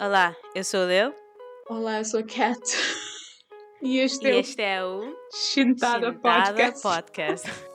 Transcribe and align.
Olá, 0.00 0.36
eu 0.54 0.64
sou 0.64 0.80
o 0.80 0.86
Leo 0.86 1.14
Olá, 1.68 1.98
eu 1.98 2.04
sou 2.04 2.20
a 2.20 2.24
Cat. 2.24 2.60
E 3.82 3.98
este 3.98 4.26
e 4.26 4.30
é 4.30 4.34
o 4.34 4.38
este 4.40 4.62
é 4.62 4.82
o 4.84 5.14
Chintada 5.30 6.14
Podcast. 6.14 6.80
Podcast. 6.82 7.50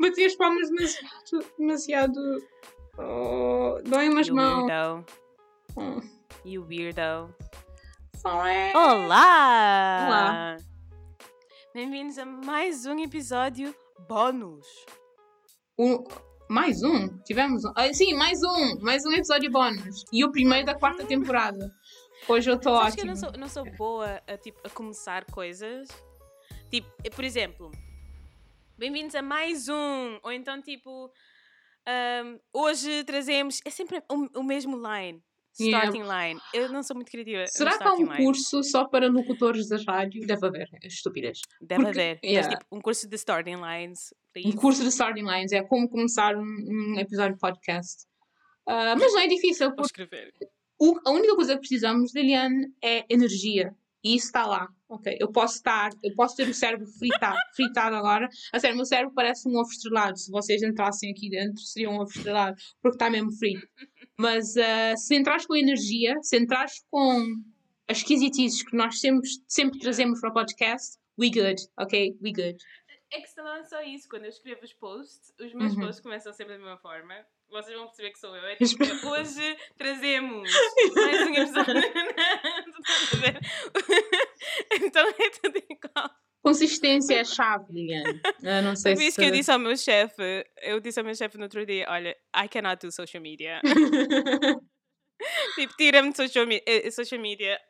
Bati 0.00 0.24
as 0.24 0.34
palmas 0.36 0.68
demasiado. 0.70 1.44
demasiado. 1.58 2.20
Oh, 2.98 3.78
doem 3.84 4.18
as 4.18 4.28
You 4.28 4.34
mãos. 4.34 4.64
weirdo. 4.64 5.04
Oh, 5.76 6.00
You 6.44 6.64
weirdo. 6.64 7.34
Olá! 8.22 8.72
Olá. 10.06 10.56
Bem-vindos 11.72 12.18
a 12.18 12.26
mais 12.26 12.84
um 12.84 12.98
episódio 12.98 13.74
bônus. 14.06 14.66
Um- 15.78 16.04
mais 16.48 16.82
um? 16.82 17.08
Tivemos 17.22 17.64
um. 17.64 17.72
Ah, 17.74 17.90
sim, 17.94 18.12
mais 18.14 18.42
um. 18.42 18.78
Mais 18.80 19.04
um 19.06 19.12
episódio 19.12 19.50
bónus. 19.50 20.04
E 20.12 20.22
o 20.24 20.30
primeiro 20.30 20.66
da 20.66 20.74
quarta 20.74 21.04
temporada. 21.06 21.74
Hoje 22.28 22.50
eu 22.50 22.56
estou 22.56 22.76
Sabes 22.78 22.94
que 22.96 23.00
eu 23.00 23.10
ótima. 23.10 23.14
não 23.14 23.16
sou, 23.16 23.40
não 23.40 23.48
sou 23.48 23.76
boa 23.76 24.20
a, 24.26 24.36
tipo, 24.36 24.60
a 24.66 24.68
começar 24.70 25.24
coisas? 25.26 25.88
Tipo, 26.70 26.92
eh, 27.02 27.08
por 27.10 27.24
exemplo, 27.24 27.70
bem-vindos 28.76 29.14
a 29.14 29.22
mais 29.22 29.68
um. 29.68 30.18
Ou 30.22 30.30
então, 30.32 30.60
tipo, 30.60 31.10
ahm, 31.86 32.36
hoje 32.52 33.02
trazemos. 33.04 33.60
É 33.64 33.70
sempre 33.70 34.02
o, 34.10 34.40
o 34.40 34.42
mesmo 34.42 34.76
line. 34.76 35.22
Yeah. 35.58 35.86
Starting 35.88 36.08
line. 36.08 36.40
Eu 36.54 36.70
não 36.72 36.82
sou 36.82 36.94
muito 36.96 37.10
criativa. 37.10 37.46
Será 37.46 37.76
que 37.76 37.82
há 37.84 37.92
um 37.94 38.04
line. 38.04 38.16
curso 38.24 38.62
só 38.62 38.84
para 38.86 39.08
locutores 39.08 39.68
da 39.68 39.78
rádio? 39.86 40.26
Deve 40.26 40.46
haver, 40.46 40.68
é 40.82 40.86
estupidez. 40.86 41.40
Deve 41.60 41.84
porque- 41.84 42.00
haver. 42.00 42.20
Mas, 42.22 42.30
yeah. 42.30 42.48
tipo, 42.56 42.64
um 42.76 42.80
curso 42.80 43.08
de 43.08 43.16
starting 43.16 43.56
lines. 43.56 44.14
para 44.32 44.42
Um 44.46 44.52
curso 44.52 44.82
de 44.82 44.88
Starting 44.88 45.24
Lines 45.24 45.50
é 45.52 45.60
como 45.62 45.88
começar 45.88 46.36
um, 46.36 46.42
um 46.42 46.98
episódio 46.98 47.34
de 47.34 47.40
podcast. 47.40 48.04
Ah, 48.66 48.94
mas 48.96 49.12
não 49.12 49.20
é 49.20 49.26
difícil, 49.26 49.70
porque 49.74 49.82
escrever. 50.02 50.32
o- 50.80 51.00
a 51.04 51.10
única 51.10 51.34
coisa 51.34 51.54
que 51.54 51.60
precisamos, 51.60 52.14
Liliane, 52.14 52.66
é 52.82 53.04
energia. 53.12 53.74
E 54.02 54.16
isso 54.16 54.26
está 54.28 54.46
lá, 54.46 54.66
ok? 54.88 55.14
Eu 55.20 55.30
posso 55.30 55.56
estar, 55.56 55.90
eu 56.02 56.14
posso 56.14 56.34
ter 56.34 56.48
o 56.48 56.54
cérebro 56.54 56.86
fritado, 56.86 57.36
fritado 57.54 57.96
agora. 57.96 58.28
A 58.50 58.58
sério, 58.58 58.74
o 58.74 58.78
meu 58.78 58.86
cérebro 58.86 59.12
parece 59.14 59.46
um 59.46 59.54
ovo 59.58 59.68
estrelado. 59.68 60.16
Se 60.18 60.30
vocês 60.30 60.62
entrassem 60.62 61.10
aqui 61.10 61.28
dentro, 61.28 61.60
seria 61.60 61.90
um 61.90 61.96
ovo 62.00 62.10
estrelado, 62.10 62.56
porque 62.80 62.94
está 62.94 63.10
mesmo 63.10 63.30
frito. 63.32 63.66
Mas 64.20 64.56
ah, 64.56 64.96
se 64.96 65.14
entrares 65.16 65.46
com 65.46 65.56
energia, 65.56 66.14
se 66.22 66.36
entrares 66.38 66.74
com 66.90 67.24
as 67.88 67.98
esquisitices 67.98 68.62
que 68.62 68.76
nós 68.76 69.00
sempre, 69.00 69.28
sempre 69.48 69.78
trazemos 69.80 70.20
para 70.20 70.30
o 70.30 70.32
podcast, 70.34 70.98
we 71.18 71.30
good, 71.30 71.60
ok? 71.78 72.16
We 72.22 72.32
good. 72.32 72.56
É 73.12 73.20
que 73.20 73.26
se 73.28 73.36
não 73.42 73.56
é 73.56 73.64
só 73.64 73.82
isso, 73.82 74.08
quando 74.08 74.22
eu 74.24 74.28
escrevo 74.28 74.62
os 74.62 74.72
posts, 74.74 75.32
os 75.40 75.52
meus 75.52 75.72
Uhum. 75.74 75.80
posts 75.80 76.00
começam 76.00 76.32
sempre 76.32 76.52
da 76.52 76.58
mesma 76.60 76.78
forma. 76.78 77.14
Vocês 77.48 77.76
vão 77.76 77.86
perceber 77.88 78.10
que 78.12 78.18
sou 78.20 78.36
eu. 78.36 78.44
É 78.46 78.54
tipo, 78.64 78.84
hoje 79.08 79.56
trazemos 79.76 80.48
mais 80.94 81.20
um 81.26 81.34
episódio. 81.34 81.90
Então 84.82 85.08
é 85.08 85.30
tudo 85.42 85.58
igual. 85.68 86.10
Consistência 86.42 87.14
é 87.14 87.20
a 87.20 87.24
chave, 87.24 87.72
Liliane. 87.72 88.20
Eu 88.42 88.62
não 88.62 88.74
sei 88.74 88.94
Por 88.94 89.02
isso 89.02 89.16
se... 89.16 89.20
que 89.20 89.26
eu 89.26 89.30
disse 89.30 89.50
ao 89.50 89.58
meu 89.58 89.76
chefe, 89.76 90.46
eu 90.62 90.80
disse 90.80 90.98
ao 90.98 91.04
meu 91.04 91.14
chefe 91.14 91.36
no 91.36 91.44
outro 91.44 91.66
dia, 91.66 91.86
olha, 91.88 92.16
I 92.34 92.48
cannot 92.48 92.84
do 92.84 92.90
social 92.90 93.22
media. 93.22 93.60
tipo, 95.54 95.76
tira-me 95.76 96.10
de 96.10 96.16
social, 96.16 96.46
me- 96.46 96.62
eh, 96.66 96.90
social 96.90 97.20
media. 97.20 97.60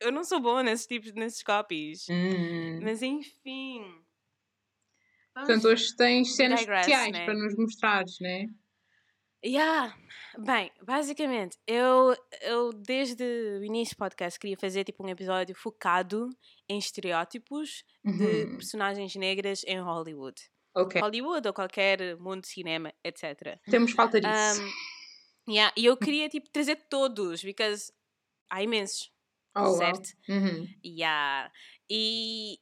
Eu 0.00 0.10
não 0.10 0.24
sou 0.24 0.40
boa 0.40 0.62
nesses 0.62 0.86
tipos, 0.86 1.12
nesses 1.12 1.42
copies. 1.42 2.06
Hum. 2.08 2.80
Mas 2.82 3.02
enfim. 3.02 3.82
Portanto, 5.34 5.68
hoje 5.68 5.94
tens 5.94 6.34
cenas 6.34 6.60
digress, 6.60 6.88
especiais 6.88 7.12
né? 7.12 7.24
para 7.24 7.34
nos 7.34 7.54
mostrares, 7.56 8.18
né? 8.20 8.46
Yeah. 9.44 9.96
Bem, 10.38 10.70
basicamente, 10.82 11.56
eu, 11.66 12.14
eu 12.42 12.72
desde 12.72 13.22
o 13.60 13.64
início 13.64 13.94
do 13.94 13.98
podcast 13.98 14.38
queria 14.38 14.56
fazer 14.56 14.84
tipo 14.84 15.04
um 15.04 15.08
episódio 15.08 15.54
focado 15.54 16.28
em 16.68 16.78
estereótipos 16.78 17.84
de 18.04 18.10
Uhum. 18.44 18.56
personagens 18.56 19.14
negras 19.14 19.62
em 19.64 19.78
Hollywood. 19.80 20.40
Ok. 20.74 21.00
Hollywood 21.00 21.46
ou 21.46 21.54
qualquer 21.54 22.16
mundo 22.18 22.42
de 22.42 22.48
cinema, 22.48 22.92
etc. 23.02 23.58
Temos 23.70 23.92
falta 23.92 24.20
disso. 24.20 24.62
Um, 24.62 25.50
yeah, 25.52 25.72
E 25.76 25.86
eu 25.86 25.96
queria 25.96 26.28
tipo 26.28 26.48
trazer 26.50 26.76
todos, 26.90 27.42
because 27.42 27.92
há 28.50 28.62
imensos, 28.62 29.10
oh, 29.56 29.60
wow. 29.62 29.76
certo? 29.76 30.08
Uhum. 30.28 30.68
Yeah. 30.84 31.50
E... 31.90 32.58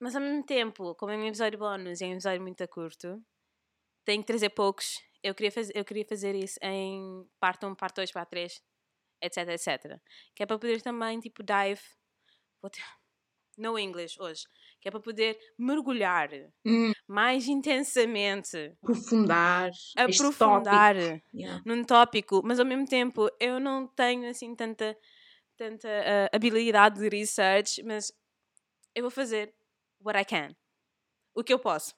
Mas 0.00 0.16
ao 0.16 0.20
mesmo 0.22 0.44
tempo, 0.44 0.94
como 0.96 1.12
é 1.12 1.16
um 1.16 1.26
episódio 1.26 1.58
bónus 1.58 2.00
e 2.00 2.04
é 2.04 2.08
um 2.08 2.12
episódio 2.12 2.42
muito 2.42 2.66
curto, 2.68 3.22
tenho 4.04 4.22
que 4.22 4.26
trazer 4.26 4.50
poucos. 4.50 5.00
Eu 5.24 5.34
queria, 5.34 5.50
faz... 5.50 5.70
eu 5.74 5.82
queria 5.86 6.04
fazer 6.04 6.34
isso 6.34 6.58
em 6.62 7.26
parte 7.40 7.64
1, 7.64 7.74
parte 7.74 7.96
2, 7.96 8.12
parte 8.12 8.28
3, 8.28 8.62
etc, 9.22 9.48
etc. 9.48 9.98
Que 10.34 10.42
é 10.42 10.46
para 10.46 10.58
poder 10.58 10.82
também, 10.82 11.18
tipo, 11.18 11.42
dive... 11.42 11.80
Vou 12.60 12.70
ter... 12.70 12.82
No 13.56 13.78
English 13.78 14.20
hoje. 14.20 14.42
Que 14.80 14.88
é 14.88 14.90
para 14.90 14.98
poder 15.00 15.38
mergulhar 15.56 16.28
Hum, 16.66 16.90
mais 17.06 17.46
intensamente, 17.46 18.76
aprofundar. 18.82 19.70
aprofundar. 19.96 20.96
Yeah. 21.32 21.62
num 21.64 21.84
tópico, 21.84 22.42
mas 22.44 22.58
ao 22.58 22.66
mesmo 22.66 22.84
tempo 22.84 23.30
eu 23.38 23.60
não 23.60 23.86
tenho 23.86 24.28
assim 24.28 24.56
tanta, 24.56 24.98
tanta 25.56 25.88
ah, 25.88 26.36
habilidade 26.36 26.98
de 26.98 27.08
research, 27.08 27.80
mas 27.84 28.10
eu 28.92 29.02
vou 29.02 29.10
fazer 29.10 29.54
what 30.00 30.18
I 30.18 30.24
can. 30.24 30.52
O 31.32 31.44
que 31.44 31.52
eu 31.52 31.58
posso. 31.60 31.94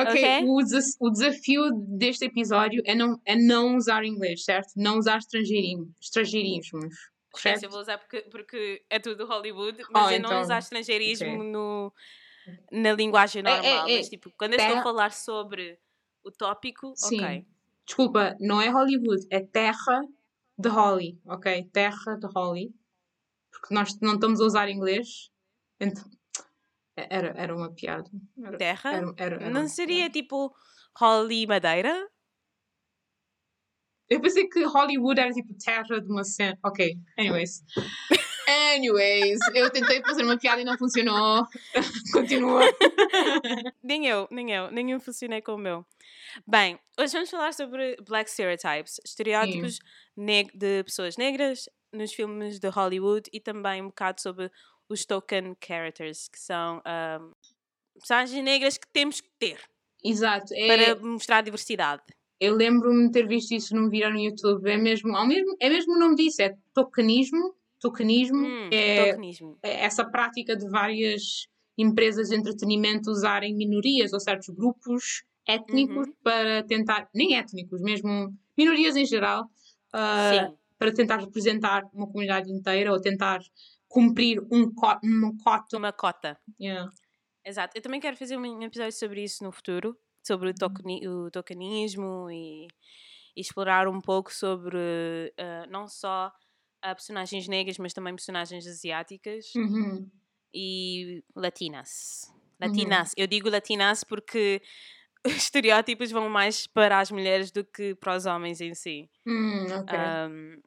Ok, 0.00 0.10
Ok? 0.12 0.44
O, 0.48 0.62
desa- 0.62 0.96
o 1.00 1.10
desafio 1.10 1.70
deste 1.72 2.24
episódio 2.26 2.82
é 2.86 2.94
não, 2.94 3.20
é 3.24 3.34
não 3.36 3.76
usar 3.76 4.04
inglês, 4.04 4.44
certo? 4.44 4.72
Não 4.76 4.98
usar 4.98 5.18
estrangeirismo, 5.18 5.94
estrangeirismos. 6.00 6.94
Sim, 7.34 7.40
Certo? 7.40 7.62
eu 7.64 7.70
vou 7.70 7.80
usar 7.80 7.98
porque, 7.98 8.22
porque 8.22 8.84
é 8.88 8.98
tudo 8.98 9.26
Hollywood, 9.26 9.78
mas 9.90 10.06
Oh, 10.06 10.10
eu 10.10 10.20
não 10.20 10.28
então, 10.30 10.40
usar 10.42 10.58
estrangeirismo 10.58 11.38
ok. 11.38 11.52
no, 11.52 11.92
na 12.72 12.92
linguagem 12.92 13.42
É, 13.44 13.50
é, 13.50 13.56
normal. 13.56 13.88
é. 13.90 13.96
Mas 13.98 14.08
tipo, 14.08 14.30
quando 14.36 14.54
eu 14.54 14.56
estou 14.56 14.68
Terra- 14.68 14.80
a 14.80 14.82
falar 14.82 15.12
sobre 15.12 15.78
o 16.24 16.30
tópico, 16.30 16.92
Sim. 16.96 17.16
ok. 17.24 17.46
Desculpa, 17.86 18.36
não 18.40 18.60
é 18.60 18.68
Hollywood, 18.68 19.26
é 19.30 19.40
terra 19.40 20.02
de 20.58 20.68
Holly, 20.68 21.20
ok? 21.26 21.64
Terra 21.72 22.16
de 22.16 22.26
Holly. 22.34 22.74
Porque 23.50 23.74
nós 23.74 23.98
não 24.00 24.14
estamos 24.14 24.40
a 24.40 24.44
usar 24.44 24.68
inglês. 24.68 25.30
Então, 25.80 26.04
era, 27.10 27.28
era 27.36 27.54
uma 27.56 27.70
piada. 27.72 28.10
Era, 28.42 28.58
Terra? 28.58 28.90
era, 29.16 29.34
era- 29.36 29.50
não 29.50 29.68
seria 29.68 30.10
piada. 30.10 30.12
tipo 30.12 30.54
Holly 30.96 31.46
Madeira? 31.46 32.08
Eu 34.08 34.20
pensei 34.20 34.48
que 34.48 34.62
Hollywood 34.64 35.20
era 35.20 35.30
tipo 35.32 35.52
terra 35.54 36.00
de 36.00 36.10
uma 36.10 36.24
cena. 36.24 36.58
Ok, 36.64 36.98
anyways. 37.18 37.62
Anyways, 38.48 39.38
eu 39.54 39.68
tentei 39.68 40.00
fazer 40.00 40.22
uma 40.24 40.38
piada 40.38 40.62
e 40.62 40.64
não 40.64 40.78
funcionou. 40.78 41.46
Continua. 42.14 42.62
Nem 43.84 44.06
eu, 44.06 44.26
nem 44.30 44.50
eu, 44.54 44.70
nem 44.70 44.90
eu 44.90 45.00
funcionei 45.00 45.42
com 45.42 45.52
o 45.52 45.58
meu. 45.58 45.84
Bem, 46.46 46.78
hoje 46.98 47.12
vamos 47.12 47.28
falar 47.28 47.52
sobre 47.52 47.96
Black 48.06 48.30
Stereotypes, 48.30 48.98
estereótipos 49.04 49.78
de 50.54 50.82
pessoas 50.82 51.18
negras 51.18 51.68
nos 51.92 52.10
filmes 52.14 52.58
de 52.58 52.68
Hollywood 52.68 53.28
e 53.34 53.38
também 53.38 53.82
um 53.82 53.88
bocado 53.88 54.22
sobre 54.22 54.50
os 54.88 55.04
token 55.04 55.56
characters, 55.64 56.28
que 56.28 56.38
são 56.38 56.80
ahm, 56.84 57.32
personagens 57.98 58.42
negras 58.44 58.78
que 58.78 58.86
temos 58.92 59.20
que 59.20 59.30
ter 59.38 59.60
Exato. 60.04 60.54
É, 60.54 60.94
para 60.94 61.04
mostrar 61.04 61.42
diversidade. 61.42 62.02
Eu 62.40 62.54
lembro-me 62.54 63.06
de 63.06 63.12
ter 63.12 63.26
visto 63.26 63.52
isso 63.52 63.74
num 63.74 63.88
vídeo 63.90 64.10
no 64.10 64.18
YouTube. 64.20 64.70
É 64.70 64.76
mesmo, 64.76 65.16
ao 65.16 65.26
mesmo, 65.26 65.56
é 65.60 65.68
mesmo 65.68 65.94
o 65.94 65.98
nome 65.98 66.14
disso, 66.14 66.40
é 66.40 66.54
tokenismo. 66.72 67.54
Tokenismo 67.80 68.38
Hum, 68.38 68.68
é, 68.72 69.06
tokenismo. 69.06 69.58
é 69.62 69.84
essa 69.84 70.04
prática 70.04 70.56
de 70.56 70.68
várias 70.68 71.46
empresas 71.76 72.28
de 72.28 72.36
entretenimento 72.36 73.10
usarem 73.10 73.54
minorias 73.56 74.12
ou 74.12 74.20
certos 74.20 74.48
grupos 74.54 75.22
étnicos 75.46 76.06
Uhum. 76.06 76.14
para 76.22 76.62
tentar, 76.64 77.08
nem 77.14 77.36
étnicos, 77.36 77.80
mesmo 77.80 78.32
minorias 78.56 78.96
em 78.96 79.04
geral, 79.04 79.44
Sim, 79.92 80.56
para 80.78 80.92
tentar 80.92 81.16
representar 81.18 81.82
uma 81.92 82.06
comunidade 82.06 82.52
inteira 82.52 82.92
ou 82.92 83.00
tentar 83.00 83.40
cumprir 83.88 84.40
um 84.52 84.72
co 84.72 84.98
uma 85.02 85.32
cota. 85.42 85.76
uma 85.76 85.92
cota. 85.92 86.38
Yeah. 86.60 86.90
Exato. 87.44 87.76
Eu 87.76 87.82
também 87.82 88.00
quero 88.00 88.16
fazer 88.16 88.36
um 88.36 88.62
episódio 88.62 88.92
sobre 88.92 89.22
isso 89.24 89.42
no 89.42 89.50
futuro, 89.50 89.98
sobre 90.26 90.50
o, 90.50 90.54
tokeni- 90.54 91.08
o 91.08 91.30
tokenismo 91.30 92.30
e, 92.30 92.66
e 93.36 93.40
explorar 93.40 93.88
um 93.88 94.00
pouco 94.00 94.32
sobre 94.32 94.78
ah, 95.38 95.66
não 95.70 95.88
só 95.88 96.30
ah, 96.82 96.94
personagens 96.94 97.48
negras, 97.48 97.78
mas 97.78 97.92
também 97.94 98.14
personagens 98.14 98.66
asiáticas 98.66 99.46
Uhum. 99.56 100.10
e 100.52 101.22
latinas. 101.34 102.30
Latinas. 102.60 103.12
Eu 103.16 103.26
digo 103.26 103.48
latinas 103.48 104.04
porque 104.04 104.60
os 105.26 105.32
estereótipos 105.36 106.10
vão 106.10 106.28
mais 106.28 106.66
para 106.66 106.98
as 107.00 107.10
mulheres 107.10 107.50
do 107.50 107.64
que 107.64 107.94
para 107.94 108.16
os 108.16 108.26
homens 108.26 108.60
em 108.60 108.74
si. 108.74 109.08
Hum, 109.26 109.64
ok. 109.64 109.98
Um, 110.28 110.60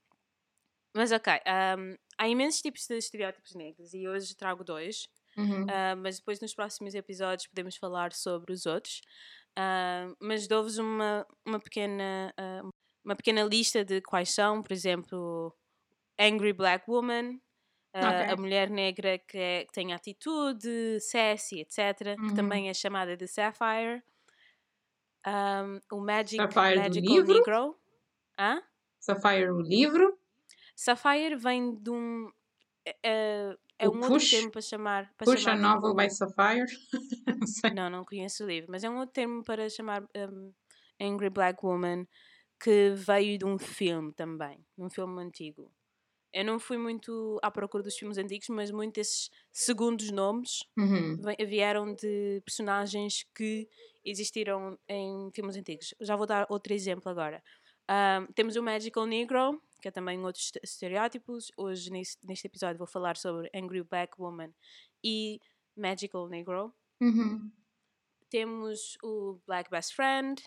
mas 0.95 1.11
ok, 1.11 1.33
um, 1.77 1.95
há 2.21 2.27
imensos 2.27 2.61
tipos 2.61 2.85
de 2.87 2.95
estereótipos 2.97 3.55
negros 3.55 3.93
e 3.95 4.07
hoje 4.07 4.35
trago 4.35 4.63
dois. 4.63 5.07
Uhum. 5.35 5.63
Uh, 5.63 5.97
mas 5.97 6.19
depois 6.19 6.39
nos 6.39 6.53
próximos 6.53 6.93
episódios 6.93 7.47
podemos 7.47 7.75
falar 7.77 8.13
sobre 8.13 8.53
os 8.53 8.65
outros. 8.67 9.01
Uh, 9.57 10.15
mas 10.19 10.47
dou-vos 10.47 10.77
uma, 10.77 11.25
uma, 11.45 11.59
pequena, 11.59 12.31
uh, 12.39 12.69
uma 13.03 13.15
pequena 13.15 13.41
lista 13.43 13.83
de 13.83 14.01
quais 14.01 14.29
são, 14.29 14.61
por 14.61 14.71
exemplo, 14.71 15.51
Angry 16.19 16.53
Black 16.53 16.85
Woman, 16.87 17.39
Ok. 17.93 18.07
a 18.07 18.35
mulher 18.37 18.69
negra 18.69 19.17
que, 19.17 19.37
é- 19.37 19.65
que 19.65 19.73
tem 19.73 19.91
atitude, 19.91 20.99
sassy, 21.01 21.59
etc., 21.61 22.15
Uhum. 22.19 22.29
que 22.29 22.35
também 22.35 22.69
é 22.69 22.73
chamada 22.73 23.17
de 23.17 23.27
Sapphire. 23.27 24.03
Um, 25.27 25.79
o 25.97 25.99
Magic, 26.01 26.37
Sapphire 26.37 26.75
do 26.75 26.79
Magical 26.81 27.15
livro? 27.15 27.33
Negro. 27.33 27.79
Hã? 28.39 28.63
Sapphire, 28.99 29.49
o 29.51 29.59
livro. 29.61 30.17
Sapphire 30.83 31.35
vem 31.35 31.75
de 31.75 31.89
um. 31.91 32.31
É, 32.85 32.95
é- 33.03 33.57
é 33.79 33.87
um 33.89 33.93
outro 33.97 34.09
Push- 34.13 34.29
termo 34.31 34.51
para 34.51 34.61
chamar. 34.61 35.13
Para 35.15 35.25
Push 35.25 35.35
a 35.47 35.51
chamar, 35.55 35.57
novel 35.75 35.91
tipo, 35.91 36.01
by 36.01 36.09
Sapphire. 36.09 36.65
Não. 37.73 37.73
Não, 37.75 37.89
não 37.89 38.05
conheço 38.05 38.43
o 38.43 38.47
livro, 38.47 38.71
mas 38.71 38.83
é 38.83 38.89
um 38.89 38.97
outro 38.97 39.13
termo 39.13 39.43
para 39.43 39.69
chamar 39.69 40.03
um, 40.15 40.51
Angry 40.99 41.29
Black 41.29 41.63
Woman 41.65 42.07
que 42.59 42.91
veio 42.95 43.37
de 43.37 43.45
um 43.45 43.57
filme 43.57 44.11
também, 44.13 44.63
um 44.77 44.89
filme 44.89 45.21
antigo. 45.21 45.71
Eu 46.33 46.45
não 46.45 46.59
fui 46.59 46.77
muito 46.77 47.39
à 47.43 47.51
procura 47.51 47.83
dos 47.83 47.95
filmes 47.97 48.17
antigos, 48.17 48.47
mas 48.49 48.71
muitos 48.71 48.93
desses 48.93 49.29
segundos 49.51 50.11
nomes 50.11 50.63
Uhum. 50.77 51.21
vieram 51.47 51.93
de 51.93 52.41
personagens 52.45 53.25
que 53.35 53.67
existiram 54.05 54.77
em 54.87 55.29
filmes 55.33 55.55
antigos. 55.57 55.93
Já 55.99 56.15
vou 56.15 56.25
dar 56.25 56.45
outro 56.49 56.73
exemplo 56.73 57.09
agora. 57.11 57.43
Ahm, 57.87 58.27
temos 58.33 58.55
o 58.55 58.63
Magical 58.63 59.05
Negro, 59.05 59.61
que 59.81 59.87
é 59.87 59.91
também 59.91 60.23
outros 60.23 60.45
este- 60.45 60.59
estereótipos. 60.63 61.51
Hoje, 61.57 61.89
neste, 61.91 62.19
episódio, 62.47 62.77
vou 62.77 62.87
falar 62.87 63.17
sobre 63.17 63.49
Angry 63.53 63.83
Black 63.83 64.13
Woman 64.21 64.53
e 65.03 65.39
Magical 65.75 66.27
Negro. 66.27 66.73
Uhum. 67.01 67.51
Temos 68.29 68.97
o 69.03 69.39
Black 69.45 69.69
Best 69.69 69.93
Friend, 69.95 70.41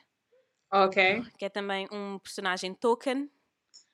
Ok. 0.72 1.22
que 1.38 1.44
é 1.44 1.48
também 1.48 1.86
um 1.92 2.18
personagem 2.18 2.72
token. 2.74 3.30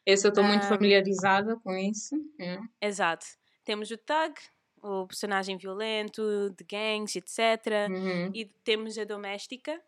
Esse 0.06 0.26
eu 0.26 0.30
estou 0.30 0.44
muito 0.44 0.64
Ah. 0.64 0.68
familiarizada 0.68 1.56
com 1.56 1.74
isso. 1.76 2.14
É. 2.38 2.58
Exato. 2.80 3.26
Temos 3.64 3.90
o 3.90 3.96
Thug, 3.98 4.34
o 4.82 5.06
personagem 5.06 5.56
violento, 5.56 6.50
de 6.56 6.64
gangs, 6.64 7.16
etc. 7.16 7.88
Uhum. 7.90 8.30
E 8.34 8.46
temos 8.64 8.96
a 8.98 9.04
doméstica, 9.04 9.82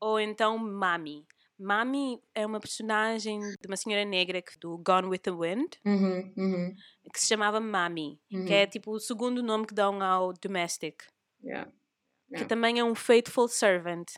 ou 0.00 0.20
então 0.20 0.56
Mami. 0.56 1.26
Mami 1.62 2.20
é 2.34 2.44
uma 2.46 2.58
personagem 2.60 3.38
de 3.40 3.66
uma 3.68 3.76
senhora 3.76 4.04
negra 4.04 4.42
que- 4.42 4.58
do 4.58 4.76
Gone 4.78 5.08
with 5.08 5.18
the 5.20 5.30
Wind, 5.30 5.74
Uhum. 5.84 6.32
Uhum. 6.36 6.74
que 7.12 7.20
se 7.20 7.26
chamava 7.28 7.60
Mami, 7.60 8.18
Uhum. 8.32 8.44
que 8.44 8.52
é 8.52 8.66
tipo 8.66 8.90
o 8.92 9.00
segundo 9.00 9.42
nome 9.42 9.66
que 9.66 9.74
dão 9.74 10.02
ao 10.02 10.32
domestic, 10.32 11.02
Yeah. 11.44 11.70
que 12.28 12.34
Yeah. 12.34 12.48
também 12.48 12.78
é 12.78 12.84
um 12.84 12.94
faithful 12.94 13.48
servant. 13.48 14.08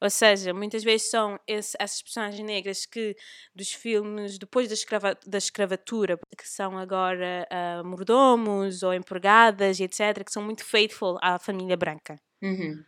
Ou 0.00 0.10
seja, 0.10 0.52
muitas 0.52 0.82
vezes 0.82 1.08
são 1.10 1.38
esse- 1.46 1.76
essas 1.78 2.02
personagens 2.02 2.44
negras 2.44 2.84
que 2.84 3.14
dos 3.54 3.72
filmes 3.72 4.36
depois 4.36 4.66
da, 4.66 4.74
escrava, 4.74 5.16
da 5.24 5.38
escravatura, 5.38 6.18
que 6.36 6.48
são 6.48 6.76
agora 6.76 7.46
ah, 7.50 7.82
mordomos 7.84 8.82
ou 8.82 8.92
empregadas 8.92 9.78
etc., 9.78 10.24
que 10.24 10.32
são 10.32 10.42
muito 10.42 10.64
faithful 10.64 11.18
à 11.22 11.38
família 11.38 11.76
branca. 11.76 12.16
Uhum. 12.42 12.82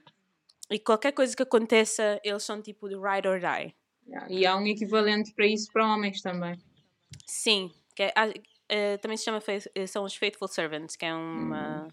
E 0.70 0.78
qualquer 0.78 1.12
coisa 1.12 1.36
que 1.36 1.42
aconteça, 1.42 2.20
eles 2.24 2.42
são 2.42 2.60
tipo 2.62 2.88
de 2.88 2.94
ride 2.96 3.28
or 3.28 3.38
die. 3.38 3.74
Yeah. 4.06 4.26
E 4.30 4.46
há 4.46 4.56
um 4.56 4.66
equivalente 4.66 5.32
para 5.34 5.46
isso 5.46 5.70
para 5.72 5.86
homens 5.86 6.20
também. 6.20 6.58
Sim, 7.26 7.70
que 7.94 8.02
é- 8.02 8.12
eh, 8.68 8.96
também 8.98 9.16
se 9.16 9.24
chama 9.24 9.42
eh, 9.74 9.86
são 9.86 10.04
os 10.04 10.14
Faithful 10.14 10.48
Servants, 10.48 10.96
que 10.96 11.04
é 11.04 11.14
uma 11.14 11.88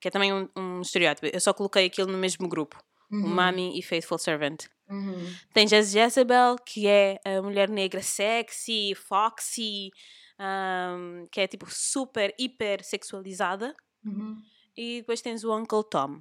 que 0.00 0.06
é 0.06 0.10
também 0.12 0.32
um, 0.32 0.48
um 0.56 0.80
estereótipo. 0.80 1.26
Eu 1.26 1.40
só 1.40 1.52
coloquei 1.52 1.86
aquilo 1.86 2.06
no 2.10 2.18
mesmo 2.18 2.48
grupo, 2.48 2.78
o 3.10 3.16
Uhum. 3.16 3.28
Mami 3.28 3.76
e 3.78 3.82
Faithful 3.82 4.18
Servant. 4.18 4.66
Uhum. 4.88 5.26
Tens 5.52 5.72
a 5.72 5.80
Jezebel, 5.82 6.54
que 6.64 6.86
é 6.86 7.18
a 7.24 7.42
mulher 7.42 7.68
negra 7.68 8.00
sexy, 8.00 8.94
foxy, 8.94 9.90
ahm, 10.38 11.26
que 11.32 11.40
é 11.40 11.46
tipo 11.48 11.66
super, 11.68 12.32
hiper 12.38 12.84
sexualizada. 12.84 13.74
Uhum. 14.04 14.40
E 14.76 14.98
depois 15.00 15.20
tens 15.20 15.42
o 15.42 15.52
Uncle 15.56 15.82
Tom. 15.90 16.20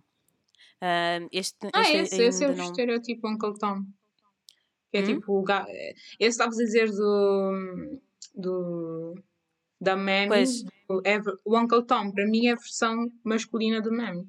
Ahm, 0.82 1.28
este, 1.32 1.58
Ah, 1.74 1.82
este 1.82 1.98
esse, 1.98 2.22
esse 2.24 2.44
é 2.46 2.50
o 2.50 2.56
não- 2.56 2.66
estereotipo 2.66 3.28
Uncle 3.28 3.58
Tom. 3.58 3.84
Que 4.92 4.98
é 4.98 5.02
Hum? 5.02 5.06
tipo 5.06 5.40
o 5.40 5.44
ga... 5.44 5.66
Esse 6.20 6.30
estavas 6.30 6.58
a 6.60 6.64
dizer 6.64 6.90
do. 6.92 8.00
do 8.36 9.16
da 9.80 9.96
Mammy. 9.96 10.28
Pois. 10.28 10.64
do 10.64 11.02
O 11.46 11.58
Uncle 11.60 11.84
Tom, 11.86 12.12
para 12.12 12.26
mim, 12.26 12.48
é 12.48 12.54
a 12.54 12.56
versão 12.56 13.12
masculina 13.24 13.82
do 13.82 13.92
Mammy. 13.92 14.28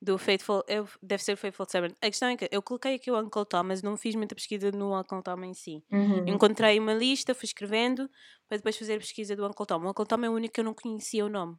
do 0.00 0.16
Faithful, 0.16 0.62
eu, 0.68 0.86
deve 1.02 1.22
ser 1.24 1.32
o 1.32 1.36
Faithful 1.36 1.66
Servant. 1.68 1.92
A 2.00 2.06
questão 2.06 2.28
é 2.28 2.36
que 2.36 2.48
eu 2.52 2.62
coloquei 2.62 2.94
aqui 2.94 3.10
o 3.10 3.18
Uncle 3.18 3.44
Tom, 3.44 3.64
mas 3.64 3.82
não 3.82 3.96
fiz 3.96 4.14
muita 4.14 4.32
pesquisa 4.36 4.70
no 4.70 4.96
Uncle 4.96 5.20
Tom 5.24 5.42
em 5.42 5.54
si. 5.54 5.82
Uhum. 5.90 6.28
Encontrei 6.28 6.78
uma 6.78 6.92
lista, 6.94 7.34
fui 7.34 7.46
escrevendo, 7.46 8.08
para 8.46 8.58
depois 8.58 8.76
fazer 8.78 8.94
a 8.94 8.98
pesquisa 8.98 9.34
do 9.34 9.44
Uncle 9.44 9.66
Tom. 9.66 9.82
O 9.84 9.90
Uncle 9.90 10.06
Tom 10.06 10.22
é 10.24 10.30
o 10.30 10.34
único 10.34 10.54
que 10.54 10.60
eu 10.60 10.64
não 10.64 10.74
conhecia 10.74 11.24
o 11.26 11.28
nome. 11.28 11.56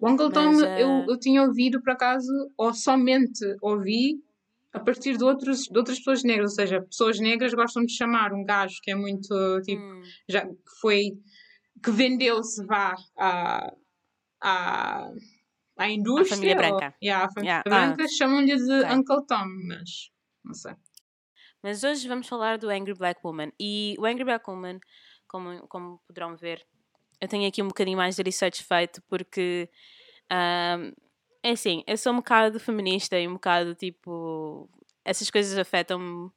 O 0.00 0.08
Uncle 0.08 0.30
Tom 0.32 0.52
Mas, 0.52 0.62
eu, 0.62 0.88
eh, 0.88 1.06
eu 1.08 1.18
tinha 1.18 1.42
ouvido 1.42 1.80
por 1.82 1.90
acaso, 1.92 2.32
ou 2.56 2.72
somente 2.72 3.44
ouvi 3.60 4.14
a 4.72 4.78
partir 4.80 5.16
de, 5.16 5.24
outros, 5.24 5.64
de 5.64 5.76
outras 5.76 5.98
pessoas 5.98 6.22
negras, 6.22 6.52
ou 6.52 6.56
seja, 6.56 6.80
pessoas 6.82 7.18
negras 7.20 7.52
gostam 7.52 7.84
de 7.84 7.92
chamar 7.92 8.32
um 8.32 8.44
gajo 8.44 8.76
que 8.82 8.90
é 8.90 8.94
muito 8.94 9.28
tipo, 9.62 9.82
Hum, 9.82 10.02
já 10.28 10.46
que 10.46 10.54
foi 10.80 11.10
que 11.82 11.90
vendeu-se 11.90 12.64
vá 12.66 12.94
à, 13.18 13.72
à, 14.40 15.10
à 15.76 15.90
indústria 15.90 16.36
família 16.36 16.54
ou- 16.54 16.76
branca. 16.78 16.94
Yeah, 17.02 17.24
à 17.26 17.32
família 17.32 17.50
Yeah, 17.50 17.62
ah, 17.66 17.70
branca 17.70 18.08
chamam-lhe 18.08 18.56
de 18.56 18.72
ok. 18.84 18.94
Uncle 18.96 19.26
Tom, 19.26 19.46
mas 19.68 19.90
não 20.44 20.54
sei. 20.54 20.74
Mas 21.62 21.84
hoje 21.84 22.08
vamos 22.08 22.26
falar 22.26 22.56
do 22.58 22.70
Angry 22.70 22.94
Black 22.94 23.20
Woman. 23.24 23.50
E 23.60 23.94
o 23.98 24.06
Angry 24.06 24.24
Black 24.24 24.48
Woman, 24.48 24.78
como, 25.28 25.66
como 25.68 26.00
poderão 26.06 26.36
ver, 26.36 26.64
eu 27.20 27.28
tenho 27.28 27.46
aqui 27.48 27.62
um 27.62 27.68
bocadinho 27.68 27.96
mais 27.96 28.16
de 28.16 28.22
research 28.22 28.64
feito 28.64 29.02
porque 29.02 29.68
ahm, 30.30 30.92
é 31.42 31.50
assim, 31.50 31.82
eu 31.86 31.96
sou 31.96 32.12
um 32.12 32.16
bocado 32.16 32.58
feminista 32.60 33.18
e 33.18 33.26
um 33.26 33.34
bocado 33.34 33.74
tipo. 33.74 34.68
Essas 35.04 35.30
coisas 35.30 35.56
afetam-me 35.58 36.30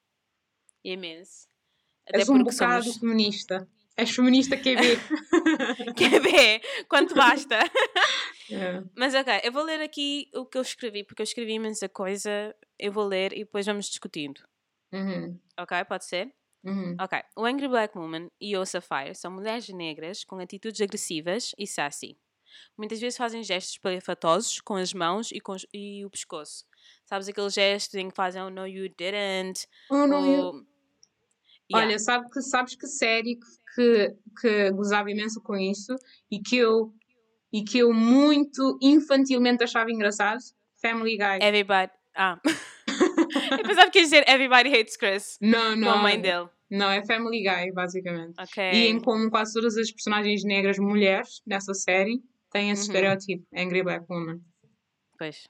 imenso. 0.84 1.48
Até 2.08 2.20
És 2.20 2.30
um 2.30 2.44
bocado 2.44 2.84
somos. 2.84 2.98
feminista. 2.98 3.68
És 3.96 4.10
feminista 4.10 4.58
QB. 4.58 4.98
Quer 5.96 6.20
ver? 6.22 6.62
Quanto 6.88 7.14
basta? 7.14 7.60
yeah. 8.50 8.84
Mas 8.98 9.14
ok, 9.14 9.42
eu 9.44 9.52
vou 9.52 9.64
ler 9.64 9.82
aqui 9.82 10.30
o 10.34 10.46
que 10.46 10.58
eu 10.58 10.62
escrevi, 10.62 11.04
porque 11.04 11.22
eu 11.22 11.26
escrevi 11.26 11.54
imensa 11.54 11.88
coisa. 11.88 12.56
Eu 12.80 12.92
vou 12.92 13.06
ler 13.06 13.34
e 13.34 13.40
depois 13.44 13.66
vamos 13.66 13.88
discutindo. 13.88 14.42
Uhum. 14.92 15.40
Ok? 15.60 15.84
Pode 15.86 16.06
ser? 16.06 16.34
Uhum. 16.64 16.96
Ok. 17.00 17.20
O 17.36 17.46
Angry 17.46 17.68
Black 17.68 17.98
Woman 17.98 18.30
e 18.40 18.56
o 18.56 18.66
Sapphire 18.66 19.14
são 19.16 19.32
mulheres 19.32 19.68
negras 19.70 20.24
com 20.24 20.38
atitudes 20.40 20.80
agressivas 20.82 21.52
e 21.58 21.68
sassy. 21.68 22.18
Muitas 22.78 23.00
vezes 23.00 23.18
fazem 23.18 23.44
gestos 23.44 23.78
palifatosos 23.80 24.62
com 24.62 24.76
as 24.76 24.94
mãos 24.94 25.32
e, 25.32 25.40
com 25.42 25.54
os- 25.54 25.66
e 25.74 26.06
o 26.06 26.10
pescoço. 26.10 26.66
Sabes 27.06 27.28
aqueles 27.28 27.54
gestos 27.54 27.96
em 27.96 28.10
que 28.10 28.16
fazem 28.16 28.42
oh 28.42 28.50
no 28.50 28.68
you 28.68 28.88
didn't? 28.90 29.68
Oh, 29.90 29.96
eu- 29.96 30.46
ou... 30.46 30.54
Yeah. 31.72 31.88
Olha, 31.88 31.98
sabe 32.00 32.30
que, 32.30 32.42
sabes 32.42 32.76
que 32.76 32.86
série 32.88 33.40
que, 33.74 34.16
que, 34.40 34.72
gozava 34.72 35.10
imenso 35.10 35.42
com 35.42 35.56
isso 35.56 35.96
e 36.30 36.40
que 36.40 36.58
eu, 36.58 36.94
e 37.52 37.64
que 37.64 37.80
eu 37.80 37.92
muito 37.94 38.78
infantilmente 38.82 39.64
achava 39.64 39.90
engraçado? 39.92 40.40
Family 40.82 41.18
Guy. 41.18 41.40
Everybody... 41.42 41.92
Ah. 42.16 42.40
eu 43.58 43.64
pensava 43.64 43.90
que 43.90 44.00
ia 44.00 44.04
dizer 44.04 44.30
Everybody 44.30 44.70
Hates 44.76 44.96
Chris. 44.98 45.38
Não, 45.42 45.72
Com 45.74 45.80
não. 45.80 45.92
a 45.94 45.98
mãe 45.98 46.20
dele. 46.22 46.48
Não, 46.70 46.90
é 46.90 47.06
Family 47.06 47.44
Guy, 47.44 47.72
basicamente. 47.72 48.34
Ok. 48.40 48.64
E 48.72 48.88
em 48.88 49.00
como 49.00 49.30
quase 49.30 49.54
todas 49.54 49.78
as 49.78 49.92
personagens 49.92 50.44
negras 50.44 50.80
mulheres 50.80 51.42
nessa 51.46 51.74
série 51.74 52.20
têm 52.52 52.72
esse 52.72 52.84
Uhum. 52.84 52.88
estereótipo, 52.88 53.46
Angry 53.56 53.84
Black 53.84 54.06
Woman. 54.10 54.40
Pois. 55.18 55.44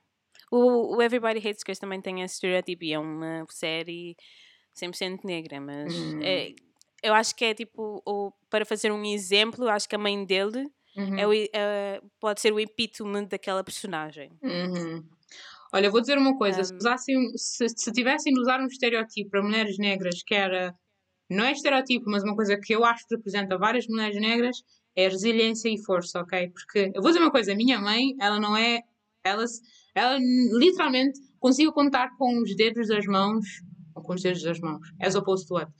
O, 0.51 0.97
o 0.97 1.01
Everybody 1.01 1.39
Hates 1.39 1.63
Chris 1.63 1.79
também 1.79 2.01
tem 2.01 2.21
esse 2.21 2.35
estereótipo 2.35 2.83
e 2.83 2.93
é 2.93 2.99
uma 2.99 3.45
série 3.49 4.15
100% 4.73 5.23
negra, 5.23 5.59
mas 5.61 5.93
Hum. 5.95 6.19
é- 6.21 6.53
eu 7.01 7.13
acho 7.13 7.35
que 7.35 7.45
é 7.45 7.53
tipo, 7.53 8.01
o, 8.05 8.31
para 8.49 8.65
fazer 8.65 8.91
um 8.91 9.03
exemplo, 9.05 9.67
acho 9.69 9.87
que 9.89 9.95
a 9.95 9.99
mãe 9.99 10.23
dele 10.25 10.67
Uhum. 10.95 11.17
é 11.17 11.27
o 11.27 11.33
é- 11.33 12.01
pode 12.19 12.39
ser 12.39 12.53
o 12.53 12.59
epítome 12.59 13.25
daquela 13.25 13.63
personagem. 13.63 14.31
Uhum. 14.43 15.03
Olha, 15.73 15.89
vou 15.89 15.99
dizer 16.01 16.17
uma 16.19 16.37
coisa: 16.37 16.63
se, 16.63 16.71
Um, 16.73 16.77
usassem, 16.77 17.31
se, 17.37 17.67
se 17.69 17.91
tivessem 17.91 18.31
de 18.33 18.39
usar 18.39 18.59
um 18.61 18.67
estereótipo 18.67 19.31
para 19.31 19.41
mulheres 19.41 19.77
negras 19.79 20.21
que 20.23 20.35
era, 20.35 20.73
não 21.33 21.45
é 21.45 21.51
estereótipo, 21.51 22.09
mas 22.09 22.23
uma 22.23 22.35
coisa 22.35 22.57
que 22.57 22.73
eu 22.73 22.83
acho 22.85 23.07
que 23.07 23.15
representa 23.15 23.57
várias 23.57 23.87
mulheres 23.87 24.19
negras, 24.19 24.57
é 24.95 25.07
resiliência 25.07 25.69
e 25.69 25.83
força, 25.83 26.21
ok? 26.21 26.49
Porque 26.49 26.91
eu 26.93 27.01
vou 27.01 27.11
dizer 27.11 27.19
uma 27.21 27.31
coisa: 27.31 27.53
a 27.53 27.55
minha 27.55 27.79
mãe, 27.79 28.15
ela 28.19 28.39
não 28.39 28.55
é, 28.55 28.81
ela, 29.23 29.43
ela 29.95 30.17
literalmente 30.57 31.19
consigo 31.39 31.71
contar 31.73 32.15
com 32.17 32.41
os 32.41 32.55
dedos 32.55 32.87
das 32.87 33.05
mãos. 33.05 33.45
ou 33.95 34.03
Com 34.03 34.13
os 34.13 34.21
dedos 34.21 34.43
das 34.43 34.59
mãos, 34.59 34.87
as 35.01 35.15
opposed 35.15 35.47
to 35.47 35.55
what? 35.55 35.71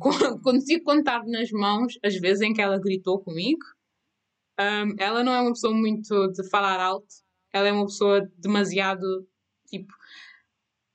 Consigo 0.42 0.84
contar 0.84 1.24
nas 1.26 1.50
mãos 1.50 1.98
as 2.04 2.16
vezes 2.16 2.42
em 2.42 2.52
que 2.52 2.60
ela 2.60 2.78
gritou 2.78 3.18
comigo 3.20 3.64
Um, 4.60 4.94
ela 4.98 5.24
não 5.24 5.32
é 5.32 5.40
uma 5.40 5.52
pessoa 5.52 5.74
muito 5.74 6.28
de 6.32 6.48
falar 6.50 6.78
alto, 6.78 7.06
ela 7.52 7.68
é 7.68 7.72
uma 7.72 7.86
pessoa 7.86 8.28
demasiado, 8.38 9.26
tipo, 9.66 9.92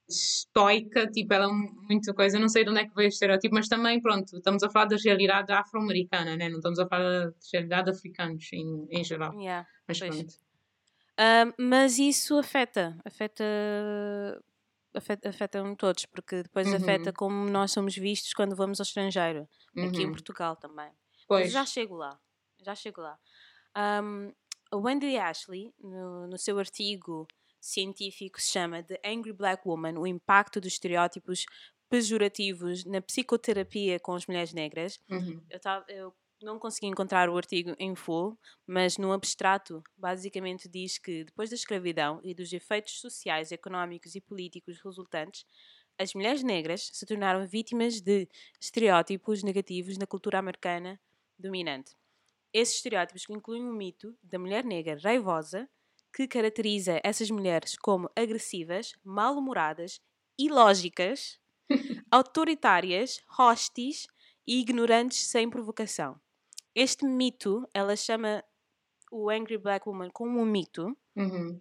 estoica, 0.09 1.07
tipo, 1.11 1.33
ela 1.33 1.45
é 1.45 1.47
muita 1.87 2.13
coisa, 2.13 2.37
eu 2.37 2.41
não 2.41 2.49
sei 2.49 2.63
de 2.63 2.69
onde 2.69 2.79
é 2.81 2.87
que 2.87 2.95
veio 2.95 3.07
o 3.07 3.09
estereótipo, 3.09 3.53
mas 3.55 3.67
também, 3.67 4.01
pronto, 4.01 4.37
estamos 4.37 4.63
a 4.63 4.69
falar 4.69 4.85
da 4.85 4.95
realidade 5.03 5.51
afro-americana, 5.51 6.35
né? 6.37 6.49
não 6.49 6.57
estamos 6.57 6.79
a 6.79 6.87
falar 6.87 7.25
da 7.27 7.33
realidade 7.53 7.89
africanos 7.91 8.47
em, 8.53 8.87
em 8.91 9.03
geral. 9.03 9.35
Yeah, 9.37 9.65
mas 9.87 9.99
pois. 9.99 10.15
pronto. 10.15 10.33
Um, 11.19 11.53
mas 11.69 11.99
isso 11.99 12.37
afeta, 12.37 12.97
afeta, 13.05 13.43
afeta, 14.93 15.29
afeta 15.29 15.75
todos, 15.75 16.05
porque 16.05 16.43
depois 16.43 16.67
Uhum. 16.67 16.75
afeta 16.75 17.11
como 17.13 17.49
nós 17.49 17.71
somos 17.71 17.95
vistos 17.95 18.33
quando 18.33 18.55
vamos 18.55 18.79
ao 18.79 18.83
estrangeiro, 18.83 19.47
aqui 19.81 20.03
em 20.03 20.05
Uhum. 20.05 20.11
Portugal 20.11 20.55
também. 20.55 20.91
Mas 20.91 21.27
Pois. 21.27 21.51
já 21.51 21.65
chego 21.65 21.95
lá, 21.95 22.19
já 22.61 22.75
chego 22.75 23.01
lá. 23.01 23.17
Um, 23.77 24.31
a 24.71 24.77
Wendy 24.77 25.17
Ashley, 25.17 25.73
no, 25.79 26.27
no 26.27 26.37
seu 26.37 26.59
artigo 26.59 27.27
científico, 27.67 28.41
se 28.41 28.51
chama 28.51 28.83
The 28.83 28.99
Angry 29.05 29.33
Black 29.33 29.67
Woman: 29.67 29.97
O 29.97 30.07
Impacto 30.07 30.59
dos 30.61 30.73
Estereótipos 30.73 31.45
Pejorativos 31.89 32.83
na 32.85 33.01
Psicoterapia 33.01 33.99
com 33.99 34.13
as 34.13 34.25
Mulheres 34.27 34.53
Negras. 34.53 34.99
Uhum. 35.09 35.41
Eu, 35.49 35.59
tava, 35.59 35.85
eu 35.87 36.13
não 36.41 36.59
consegui 36.59 36.87
encontrar 36.87 37.29
o 37.29 37.37
artigo 37.37 37.75
em 37.79 37.95
full, 37.95 38.37
mas 38.65 38.97
no 38.97 39.11
abstrato, 39.11 39.81
basicamente 39.97 40.67
diz 40.67 40.97
que 40.97 41.23
depois 41.23 41.49
da 41.49 41.55
escravidão 41.55 42.19
e 42.23 42.33
dos 42.33 42.51
efeitos 42.51 42.99
sociais, 42.99 43.51
económicos 43.51 44.15
e 44.15 44.21
políticos 44.21 44.79
resultantes, 44.83 45.45
as 45.99 46.13
mulheres 46.13 46.43
negras 46.43 46.89
se 46.93 47.05
tornaram 47.05 47.47
vítimas 47.47 48.01
de 48.01 48.27
estereótipos 48.61 49.43
negativos 49.43 49.97
na 49.97 50.05
cultura 50.05 50.37
americana 50.37 50.99
dominante. 51.39 51.95
Esses 52.53 52.75
estereótipos 52.75 53.25
incluem 53.29 53.67
o 53.67 53.73
mito 53.73 54.15
da 54.21 54.37
mulher 54.37 54.63
negra 54.63 54.99
raivosa, 55.01 55.69
que 56.13 56.27
caracteriza 56.27 56.99
essas 57.03 57.29
mulheres 57.29 57.77
como 57.77 58.09
agressivas, 58.15 58.93
mal-humoradas, 59.03 59.99
ilógicas, 60.37 61.39
autoritárias, 62.11 63.21
hostis 63.37 64.07
e 64.47 64.59
ignorantes 64.59 65.27
sem 65.27 65.49
provocação. 65.49 66.19
Este 66.73 67.05
mito, 67.05 67.67
ela 67.73 67.95
chama 67.95 68.43
o 69.11 69.29
Angry 69.29 69.57
Black 69.57 69.87
Woman 69.87 70.09
como 70.11 70.39
um 70.39 70.45
mito, 70.45 70.95
Uhum. 71.15 71.59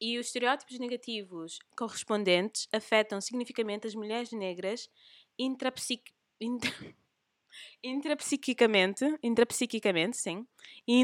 e 0.00 0.18
os 0.18 0.26
estereótipos 0.26 0.78
negativos 0.80 1.58
correspondentes 1.76 2.66
afetam 2.72 3.20
significativamente 3.20 3.86
as 3.86 3.94
mulheres 3.94 4.32
negras 4.32 4.88
intrapsic... 5.38 6.12
intra- 6.40 6.72
intrapsiquicamente, 7.82 9.04
intrapsiquicamente, 9.22 10.16
sim, 10.16 10.46
e 10.86 10.94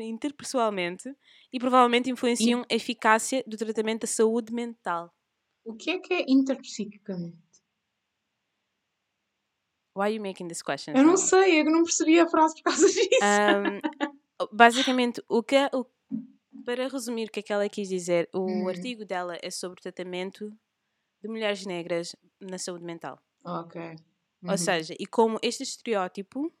interpessoalmente, 0.00 1.14
e 1.52 1.58
provavelmente 1.58 2.10
influenciam 2.10 2.62
a 2.70 2.74
eficácia 2.74 3.42
do 3.46 3.56
tratamento 3.56 4.02
da 4.02 4.06
saúde 4.06 4.52
mental. 4.52 5.12
O 5.64 5.74
que 5.74 5.90
é 5.90 5.98
que 5.98 6.14
é 6.14 6.24
interpsiquicamente? 6.28 7.36
Why 9.94 10.06
are 10.08 10.14
you 10.14 10.20
making 10.20 10.48
this 10.48 10.62
question? 10.62 10.94
Eu 10.94 11.02
não 11.04 11.16
sei, 11.16 11.60
eu 11.60 11.64
não 11.64 11.82
percebi 11.82 12.20
a 12.20 12.28
frase 12.28 12.54
por 12.56 12.64
causa 12.64 12.86
disso. 12.92 13.22
Ahm, 13.22 13.80
basicamente, 14.52 15.22
o 15.28 15.42
que, 15.42 15.56
é- 15.56 15.70
o- 15.72 15.86
para 16.64 16.88
resumir 16.88 17.28
o 17.28 17.30
que 17.32 17.40
é 17.40 17.42
que 17.42 17.52
ela 17.52 17.68
quis 17.68 17.88
dizer, 17.88 18.28
o 18.34 18.40
Hum. 18.40 18.68
artigo 18.68 19.04
dela 19.06 19.38
é 19.42 19.50
sobre 19.50 19.78
o 19.78 19.82
tratamento 19.82 20.50
de 21.22 21.28
mulheres 21.28 21.64
negras 21.66 22.14
na 22.40 22.58
saúde 22.58 22.84
mental. 22.84 23.18
ok. 23.44 23.96
Ou 24.48 24.52
Uhum. 24.54 24.58
seja, 24.58 24.94
e 24.98 25.06
como 25.06 25.38
este 25.42 25.62
estereótipo 25.62 26.52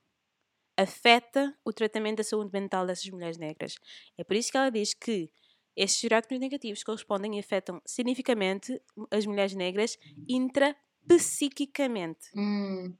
afeta 0.76 1.56
o 1.64 1.72
tratamento 1.72 2.18
da 2.18 2.24
saúde 2.24 2.50
mental 2.52 2.86
dessas 2.86 3.08
mulheres 3.10 3.38
negras. 3.38 3.74
É 4.18 4.24
por 4.24 4.36
isso 4.36 4.50
que 4.52 4.56
ela 4.58 4.70
diz 4.70 4.94
que 4.94 5.30
estes 5.76 5.96
estereótipos 5.98 6.38
negativos 6.40 6.82
correspondem 6.84 7.36
e 7.36 7.40
afetam 7.40 7.80
significativamente 7.86 8.80
as 9.10 9.26
mulheres 9.26 9.54
negras 9.54 9.96
intrapsiquicamente, 10.28 12.28
Hum, 12.34 12.98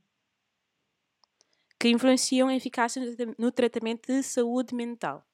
que 1.81 1.89
influenciam 1.89 2.49
a 2.49 2.55
eficácia 2.61 3.01
no 3.03 3.17
trata- 3.17 3.35
no 3.43 3.51
tratamento 3.53 4.07
de 4.13 4.23
saúde 4.23 4.75
mental. 4.75 5.27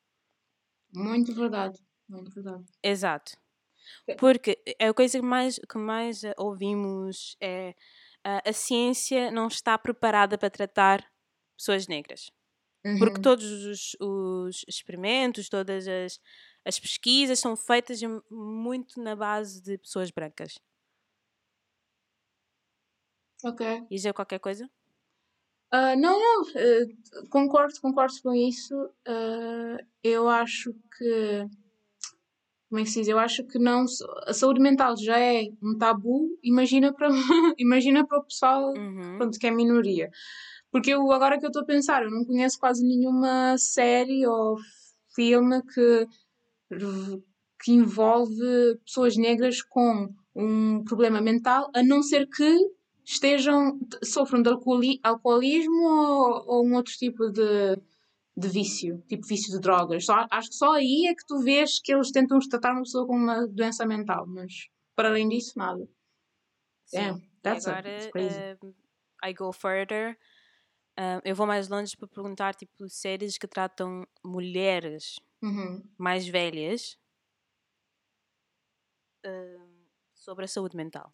muito 0.95 1.35
verdade. 1.35 1.79
Muito 2.09 2.33
verdade. 2.33 2.65
Exato. 2.83 3.33
É. 4.07 4.15
Porque 4.19 4.59
a 4.81 4.95
coisa 4.95 5.21
que 5.21 5.27
mais, 5.27 5.61
que 5.71 5.79
mais 5.79 6.25
eh, 6.25 6.35
ouvimos 6.39 7.37
é 7.41 7.75
a 8.25 8.53
ciência 8.53 9.31
não 9.31 9.49
está 9.49 9.79
preparada 9.79 10.39
para 10.39 10.51
tratar 10.51 11.05
pessoas 11.59 11.87
negras. 11.89 12.31
Porque 12.99 13.21
Uhum. 13.21 13.23
todos 13.23 13.45
os, 13.67 13.97
os 14.01 14.65
experimentos, 14.69 15.49
todas 15.49 15.89
as, 15.89 16.21
as 16.67 16.81
pesquisas 16.81 17.41
são 17.41 17.57
feitas 17.57 18.01
muito 18.31 19.03
na 19.03 19.17
base 19.17 19.63
de 19.63 19.79
pessoas 19.79 20.11
brancas. 20.11 20.55
Ok. 23.45 23.63
E 23.91 23.95
dizer 23.97 24.13
qualquer 24.15 24.41
coisa? 24.41 24.69
Ah, 25.71 25.97
não, 25.97 26.19
não, 26.19 26.51
eh, 26.55 26.87
concordo, 27.31 27.81
concordo 27.81 28.15
com 28.23 28.35
isso. 28.35 28.75
Ah, 29.07 29.79
eu 30.03 30.29
acho 30.29 30.75
que, 30.99 31.47
como 32.73 32.81
é 32.81 32.85
que 32.85 32.91
se 32.91 33.01
diz? 33.01 33.09
Eu 33.09 33.19
acho 33.19 33.45
que 33.45 33.59
não, 33.59 33.85
a 34.27 34.33
saúde 34.33 34.59
mental 34.59 34.97
já 34.97 35.19
é 35.19 35.43
um 35.63 35.77
tabu, 35.77 36.39
imagina 36.43 36.91
para, 36.91 37.09
imagina 37.59 38.07
para 38.07 38.19
o 38.19 38.25
pessoal 38.25 38.73
Uhum. 38.75 39.19
pronto, 39.19 39.39
que 39.39 39.47
é 39.47 39.51
minoria. 39.51 40.11
Porque 40.71 40.89
eu, 40.91 41.13
agora 41.13 41.39
que 41.39 41.45
eu 41.45 41.49
estou 41.49 41.61
a 41.61 41.67
pensar, 41.67 42.03
eu 42.03 42.11
não 42.11 42.25
conheço 42.25 42.59
quase 42.59 42.83
nenhuma 42.83 43.59
série 43.59 44.27
ou 44.27 44.57
filme 45.15 45.61
que, 45.65 46.07
que 47.63 47.73
envolve 47.73 48.79
pessoas 48.87 49.19
negras 49.19 49.61
com 49.61 50.09
um 50.35 50.83
problema 50.83 51.21
mental, 51.21 51.71
a 51.75 51.83
não 51.83 52.03
ser 52.03 52.27
que 52.27 52.59
estejam, 53.05 53.79
sofram 54.03 54.41
de 54.41 54.49
alcooli- 54.49 54.99
alcoolismo 55.03 55.83
ou, 55.83 56.45
ou 56.47 56.67
um 56.67 56.75
outro 56.75 56.95
tipo 56.95 57.29
de, 57.29 57.77
de 58.37 58.49
vício, 58.49 59.03
tipo 59.09 59.27
vício 59.27 59.53
de 59.53 59.61
drogas. 59.61 60.05
Só, 60.07 60.27
acho 60.31 60.49
que 60.51 60.57
só 60.57 60.73
aí 60.75 61.07
é 61.09 61.15
que 61.15 61.27
tu 61.27 61.41
vês 61.41 61.81
que 61.81 61.93
eles 61.93 62.11
tentam 62.13 62.39
tratar 62.51 62.73
uma 62.73 62.83
pessoa 62.83 63.07
com 63.07 63.17
uma 63.17 63.47
doença 63.47 63.87
mental, 63.87 64.27
mas 64.27 64.69
para 64.97 65.09
além 65.09 65.29
disso, 65.29 65.53
nada. 65.59 65.89
Sim. 66.87 67.23
that's, 67.43 67.67
e 67.67 67.71
a, 67.71 67.73
agora, 67.73 67.83
that's 67.83 68.07
crazy. 68.07 68.47
um, 68.63 68.75
I 69.23 69.33
go 69.33 69.53
further. 69.53 70.19
Um, 70.99 71.21
eu 71.25 71.35
vou 71.35 71.47
mais 71.47 71.69
longe 71.69 71.97
para 71.97 72.09
perguntar, 72.09 72.55
tipo, 72.55 72.89
séries 72.89 73.39
que 73.39 73.49
tratam 73.49 74.07
mulheres 74.25 75.21
Uhum. 75.43 75.91
mais 75.99 76.27
velhas 76.29 76.99
um, 79.25 79.87
sobre 80.15 80.45
a 80.45 80.49
saúde 80.49 80.77
mental. 80.77 81.13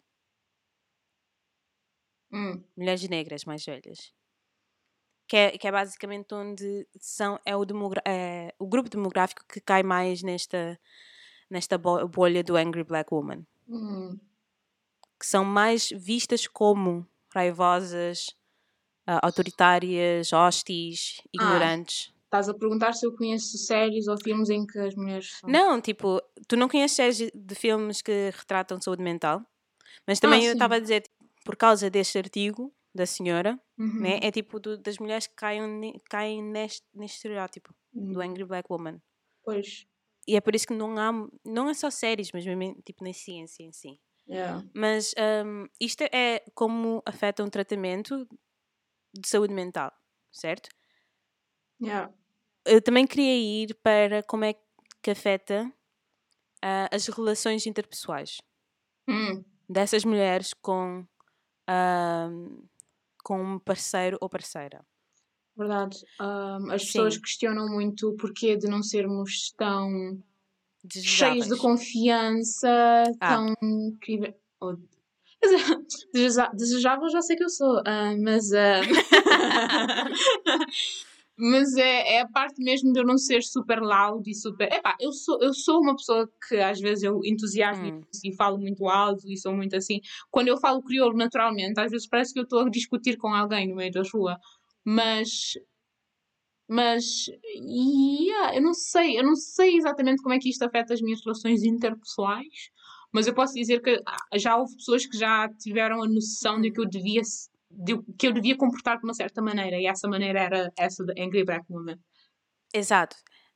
Hum, 2.31 2.63
mulheres 2.75 3.07
negras 3.07 3.45
mais 3.45 3.63
velhas. 3.65 4.11
Que 5.29 5.37
é, 5.37 5.57
que 5.59 5.67
é 5.67 5.71
basicamente 5.71 6.33
onde 6.33 6.87
são, 6.99 7.39
é, 7.45 7.55
o 7.55 7.63
é 8.03 8.51
o 8.57 8.65
grupo 8.67 8.89
demográfico 8.89 9.45
que 9.47 9.61
cai 9.61 9.83
mais 9.83 10.23
nesta, 10.23 10.79
nesta 11.47 11.77
bo- 11.77 12.07
bolha 12.07 12.43
do 12.43 12.57
Angry 12.57 12.83
Black 12.83 13.13
Woman. 13.13 13.45
hum. 13.67 14.19
Que 15.19 15.25
são 15.27 15.45
mais 15.45 15.89
vistas 15.89 16.47
como 16.47 17.05
raivosas, 17.31 18.35
ah, 19.05 19.19
autoritárias, 19.23 20.33
hostis, 20.33 21.21
ignorantes. 21.31 22.11
Estás 22.23 22.49
a 22.49 22.53
perguntar 22.53 22.93
se 22.93 23.05
eu 23.05 23.15
conheço 23.15 23.55
séries 23.57 24.07
ou 24.07 24.17
filmes 24.17 24.49
em 24.49 24.65
que 24.65 24.79
as 24.79 24.95
mulheres 24.95 25.37
são. 25.39 25.49
Não, 25.49 25.79
tipo, 25.79 26.21
tu 26.47 26.55
não 26.55 26.67
conheces 26.67 26.95
séries 26.95 27.17
de- 27.17 27.55
filmes 27.55 28.01
que 28.01 28.31
retratam 28.35 28.81
saúde 28.81 29.03
mental? 29.03 29.45
Mas 30.07 30.19
também 30.19 30.41
eu 30.43 30.51
sim. 30.51 30.53
estava 30.53 30.75
a 30.75 30.79
dizer, 30.79 31.01
tipo, 31.01 31.15
por 31.45 31.55
causa 31.55 31.89
deste 31.89 32.17
artigo 32.17 32.73
da 32.95 33.05
senhora, 33.05 33.59
Uhum. 33.77 33.99
né? 33.99 34.19
É 34.21 34.31
tipo 34.31 34.59
do- 34.59 34.77
das 34.77 34.97
mulheres 34.99 35.27
que 35.27 35.35
caem, 35.35 35.93
caem 36.09 36.43
neste, 36.43 36.85
neste 36.93 37.17
estereótipo 37.17 37.73
Hum, 37.93 38.15
do 38.15 38.21
Angry 38.21 38.45
Black 38.45 38.67
Woman. 38.71 39.01
Pois. 39.43 39.69
E 40.27 40.35
é 40.35 40.41
por 40.41 40.53
isso 40.55 40.67
que 40.67 40.73
não 40.73 40.97
há, 40.97 41.11
não 41.45 41.69
é 41.69 41.73
só 41.73 41.89
séries, 41.89 42.31
mas 42.33 42.45
mesmo 42.45 42.81
tipo 42.83 43.03
na 43.03 43.13
ciência 43.13 43.63
em 43.63 43.71
si. 43.71 43.99
Yeah. 44.27 44.61
Mas 44.73 45.13
hum, 45.45 45.67
isto 45.81 46.03
é 46.03 46.43
como 46.55 47.03
afeta 47.05 47.43
um 47.43 47.49
tratamento 47.49 48.27
de 49.13 49.27
saúde 49.29 49.53
mental, 49.53 49.91
certo? 50.31 50.69
Yeah. 51.79 52.09
Eu 52.65 52.81
também 52.81 53.05
queria 53.07 53.35
ir 53.63 53.73
para 53.83 54.23
como 54.23 54.45
é 54.45 54.53
que 55.01 55.11
afeta 55.11 55.71
ah, 56.63 56.89
as 56.93 57.07
relações 57.07 57.65
interpessoais 57.67 58.39
Hum, 59.07 59.45
dessas 59.67 60.03
mulheres 60.05 60.53
com, 60.53 61.05
ahm, 61.69 62.63
com 63.29 63.39
um 63.43 63.59
parceiro 63.59 64.17
ou 64.19 64.27
parceira. 64.27 64.83
verdade. 65.55 65.97
Um, 66.19 66.71
as 66.71 66.83
pessoas 66.85 67.13
Sim. 67.13 67.21
questionam 67.21 67.67
muito 67.67 68.09
o 68.09 68.15
porquê 68.17 68.57
de 68.57 68.67
não 68.67 68.81
sermos 68.81 69.53
tão 69.55 70.19
cheios 70.91 71.47
de 71.47 71.55
confiança, 71.55 73.03
Ah. 73.21 73.35
tão. 73.35 73.53
Oh, 74.61 74.75
Desejável 76.55 77.07
já 77.09 77.21
sei 77.21 77.35
que 77.37 77.43
eu 77.43 77.49
sou, 77.49 77.83
ah, 77.85 78.15
mas. 78.17 78.51
ah, 78.51 78.81
Mas 81.41 81.73
é, 81.77 82.15
é 82.15 82.21
a 82.21 82.27
parte 82.27 82.61
mesmo 82.61 82.91
de 82.91 82.99
eu 82.99 83.05
não 83.05 83.17
ser 83.17 83.41
super 83.43 83.79
loud 83.81 84.29
e 84.29 84.35
super. 84.35 84.71
Epá, 84.73 84.97
eu 84.99 85.13
sou, 85.13 85.41
eu 85.41 85.53
sou 85.53 85.79
uma 85.79 85.95
pessoa 85.95 86.29
que 86.47 86.57
às 86.57 86.81
vezes 86.81 87.03
eu 87.03 87.21
entusiasmo 87.23 87.85
Hum. 87.85 88.01
e 88.25 88.35
falo 88.35 88.57
muito 88.57 88.87
alto 88.89 89.25
e 89.25 89.37
sou 89.37 89.55
muito 89.55 89.73
assim. 89.75 90.01
Quando 90.29 90.49
eu 90.49 90.57
falo 90.57 90.83
crioulo 90.83 91.15
naturalmente, 91.15 91.79
às 91.79 91.91
vezes 91.91 92.07
parece 92.09 92.33
que 92.33 92.39
eu 92.39 92.43
estou 92.43 92.59
a 92.59 92.69
discutir 92.69 93.15
com 93.15 93.33
alguém 93.33 93.69
no 93.69 93.75
meio 93.77 93.91
da 93.91 94.01
rua. 94.13 94.37
Mas. 94.83 95.53
Mas. 96.67 97.05
Yeah, 97.55 98.55
eu 98.55 98.61
não 98.61 98.73
sei. 98.73 99.17
Eu 99.17 99.23
não 99.23 99.35
sei 99.35 99.77
exatamente 99.77 100.21
como 100.21 100.35
é 100.35 100.39
que 100.39 100.49
isto 100.49 100.63
afeta 100.63 100.93
as 100.93 101.01
minhas 101.01 101.21
relações 101.23 101.63
interpessoais. 101.63 102.69
Mas 103.11 103.27
eu 103.27 103.33
posso 103.33 103.53
dizer 103.53 103.81
que 103.81 103.99
ah, 104.05 104.37
já 104.37 104.55
houve 104.57 104.75
pessoas 104.75 105.05
que 105.05 105.17
já 105.17 105.49
tiveram 105.59 106.03
a 106.03 106.07
noção 106.07 106.61
de 106.61 106.69
que 106.69 106.79
eu 106.79 106.85
devia 106.87 107.21
de 107.71 107.97
que 108.17 108.27
eu 108.27 108.33
devia 108.33 108.57
comportar 108.57 108.97
de 108.97 109.03
uma 109.05 109.13
certa 109.13 109.41
maneira 109.41 109.77
e 109.77 109.85
essa 109.85 110.07
maneira 110.07 110.39
era 110.41 110.71
essa 110.77 111.05
da 111.05 111.13
Angry 111.17 111.43
Black 111.43 111.65
Woman. 111.69 111.97
Exato. 112.73 113.15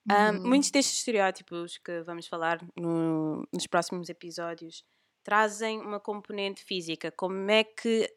Um, 0.09 0.37
Uhum. 0.37 0.47
muitos 0.49 0.69
destes 0.69 0.97
estereótipos 0.99 1.77
que 1.77 2.01
vamos 2.03 2.27
falar 2.27 2.59
no- 2.75 3.47
nos 3.53 3.65
próximos 3.67 4.09
episódios 4.09 4.83
trazem 5.23 5.79
uma 5.79 5.99
componente 5.99 6.63
física. 6.65 7.11
Como 7.11 7.49
é 7.49 7.63
que. 7.63 8.09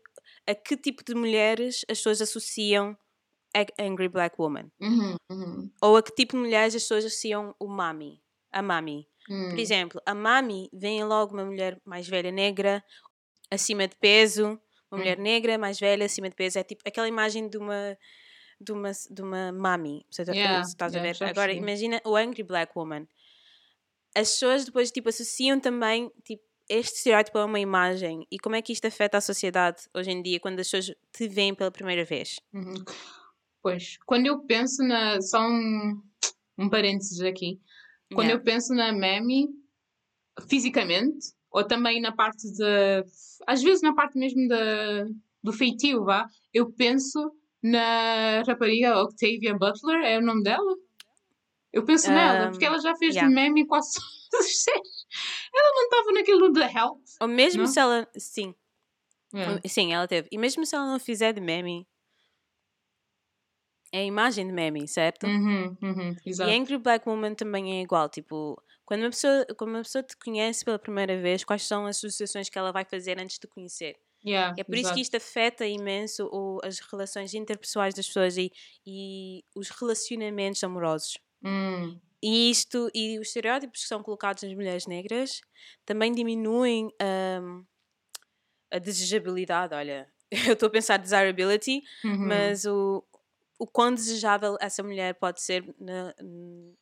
a 0.49 0.55
que 0.55 0.77
tipo 0.77 1.05
de 1.05 1.15
mulheres 1.15 1.83
as 1.89 1.99
pessoas 1.99 2.21
associam 2.21 2.97
a 3.55 3.65
Angry 3.83 4.09
Black 4.09 4.35
Woman? 4.41 4.69
Uhum, 4.81 5.15
uhum, 5.31 5.71
Ou 5.81 5.97
a 5.97 6.03
que 6.03 6.13
tipo 6.15 6.33
de 6.37 6.43
mulheres 6.43 6.75
as 6.75 6.83
pessoas 6.83 7.05
associam 7.05 7.55
o 7.61 7.69
mami? 7.69 8.21
A 8.53 8.61
mami. 8.63 9.07
Por 9.27 9.35
uhum. 9.35 9.57
exemplo, 9.59 10.01
a 10.05 10.15
mami 10.15 10.69
vem 10.73 11.05
logo 11.05 11.35
uma 11.35 11.45
mulher 11.45 11.81
mais 11.85 12.09
velha 12.09 12.33
negra, 12.33 12.83
acima 13.51 13.87
de 13.87 13.95
peso, 13.97 14.61
uma 14.91 14.99
mulher 14.99 15.19
negra, 15.19 15.59
mais 15.59 15.79
velha, 15.79 16.07
acima 16.07 16.29
de 16.29 16.37
peso. 16.37 16.59
É 16.59 16.65
tipo 16.65 16.83
aquela 16.87 17.09
imagem 17.09 17.49
de 17.49 17.59
uma 17.59 17.97
de 18.61 18.73
uma, 18.73 18.91
de 19.11 19.23
uma 19.23 19.53
mami. 19.53 20.07
Você 20.11 20.23
Yeah, 20.23 20.63
estás 20.63 20.95
a 20.95 20.99
yeah, 20.99 21.13
ver? 21.13 21.15
já 21.15 21.29
Agora 21.29 21.49
percebi. 21.49 21.63
imagina 21.69 22.01
o 22.07 22.17
Angry 22.17 22.43
Black 22.43 22.73
Woman. 22.77 23.07
As 24.15 24.31
pessoas 24.33 24.65
depois 24.65 24.91
tipo, 24.91 25.09
associam 25.11 25.61
também 25.61 26.11
tipo, 26.25 26.43
este 26.69 26.97
estereótipo 26.97 27.39
a 27.39 27.45
uma 27.45 27.61
imagem. 27.61 28.27
E 28.31 28.39
como 28.39 28.57
é 28.57 28.63
que 28.63 28.73
isto 28.73 28.87
afeta 28.87 29.19
a 29.19 29.21
sociedade 29.21 29.83
hoje 29.95 30.11
em 30.11 30.23
dia 30.23 30.41
quando 30.41 30.59
as 30.61 30.71
pessoas 30.71 30.97
te 31.13 31.29
veem 31.29 31.55
pela 31.55 31.71
primeira 31.71 32.05
vez? 32.05 32.37
Uhum. 32.55 32.83
Pois, 33.63 33.99
quando 34.07 34.27
eu 34.27 34.41
penso 34.47 34.83
na. 34.83 35.21
Só 35.21 35.41
um, 35.41 36.03
um 36.57 36.71
parênteses 36.71 37.21
aqui. 37.21 37.61
Quando 38.15 38.29
Yeah. 38.29 38.41
eu 38.41 38.45
penso 38.45 38.73
na 38.73 38.93
Mami, 38.93 39.49
fisicamente, 40.49 41.35
ou 41.57 41.65
também 41.65 42.03
na 42.03 42.13
parte 42.13 42.47
de. 42.53 43.05
Às 43.47 43.63
vezes 43.63 43.81
na 43.81 43.95
parte 43.95 44.19
mesmo 44.19 44.47
da, 44.47 45.07
do 45.43 45.55
feitio, 45.55 46.05
vá, 46.05 46.29
eu 46.53 46.71
penso 46.71 47.33
na 47.63 48.43
rapariga 48.47 49.01
Octavia 49.03 49.57
Butler, 49.57 50.05
é 50.05 50.19
o 50.19 50.23
nome 50.23 50.43
dela? 50.43 50.77
Eu 51.73 51.83
penso 51.83 52.11
nela, 52.11 52.51
porque 52.51 52.65
Um, 52.65 52.69
ela 52.69 52.79
já 52.79 52.95
fez 52.97 53.15
yeah. 53.15 53.29
de 53.29 53.35
Mami 53.35 53.67
quase. 53.67 53.99
Ela 55.55 55.73
não 55.75 55.85
estava 55.85 56.13
naquilo 56.13 56.53
de 56.53 56.61
Help. 56.61 57.01
Ou 57.23 57.29
mesmo 57.29 57.63
Não? 57.63 57.69
se 57.69 57.81
ela. 57.81 58.07
Sim, 58.19 58.55
Yeah. 59.35 59.61
sim, 59.67 59.93
ela 59.93 60.07
teve. 60.07 60.29
E 60.31 60.39
mesmo 60.39 60.65
se 60.67 60.75
ela 60.75 60.87
não 60.87 60.99
fizer 60.99 61.33
de 61.33 61.41
meme, 61.41 61.87
é 63.93 64.01
a 64.01 64.05
imagem 64.05 64.47
de 64.47 64.53
meme, 64.53 64.87
certo? 64.87 65.27
Uhum, 65.27 65.77
uhum, 65.83 66.17
exato. 66.25 66.51
E 66.51 66.55
Angry 66.55 66.79
Black 66.79 67.09
Woman 67.09 67.35
também 67.35 67.79
é 67.79 67.83
igual. 67.83 68.09
Tipo, 68.09 68.63
quando 68.87 69.03
uma, 69.03 69.11
pessoa, 69.11 69.47
quando 69.59 69.71
uma 69.73 69.83
pessoa 69.83 70.05
te 70.05 70.17
conhece 70.19 70.65
pela 70.65 70.79
primeira 70.79 71.21
vez, 71.21 71.45
quais 71.45 71.65
são 71.65 71.87
as 71.87 71.99
associações 71.99 72.49
que 72.51 72.59
ela 72.59 72.73
vai 72.73 72.85
fazer 72.87 73.21
antes 73.21 73.39
de 73.39 73.49
conhecer? 73.49 73.97
Yeah, 74.25 74.57
É 74.57 74.65
por 74.65 74.79
isso 74.79 74.89
exato. 74.89 74.95
que 74.95 75.01
isto 75.03 75.17
afeta 75.17 75.67
imenso 75.67 76.29
o, 76.33 76.61
as 76.65 76.81
relações 76.81 77.35
interpessoais 77.35 77.95
das 77.95 78.07
pessoas 78.09 78.37
e, 78.39 78.53
e 78.87 79.45
os 79.57 79.71
relacionamentos 79.71 80.65
amorosos. 80.65 81.19
Hum, 81.43 82.01
E 82.23 82.51
isto, 82.51 82.91
e 82.95 83.19
os 83.19 83.29
estereótipos 83.29 83.83
que 83.83 83.89
são 83.89 84.03
colocados 84.03 84.43
nas 84.43 84.55
mulheres 84.55 84.87
negras 84.87 85.41
também 85.85 86.13
diminuem 86.13 86.89
hum, 87.43 87.65
a 88.71 88.79
desejabilidade. 88.79 89.75
Olha, 89.75 90.09
eu 90.49 90.55
estou 90.55 90.69
a 90.69 90.71
pensar 90.73 90.97
desirability, 90.99 91.83
uhum. 92.05 92.19
mas 92.29 92.65
o, 92.65 93.05
o 93.59 93.67
quão 93.67 93.93
desejável 93.95 94.57
essa 94.61 94.83
mulher 94.83 95.15
pode 95.15 95.41
ser 95.41 95.65
na- 95.79 96.15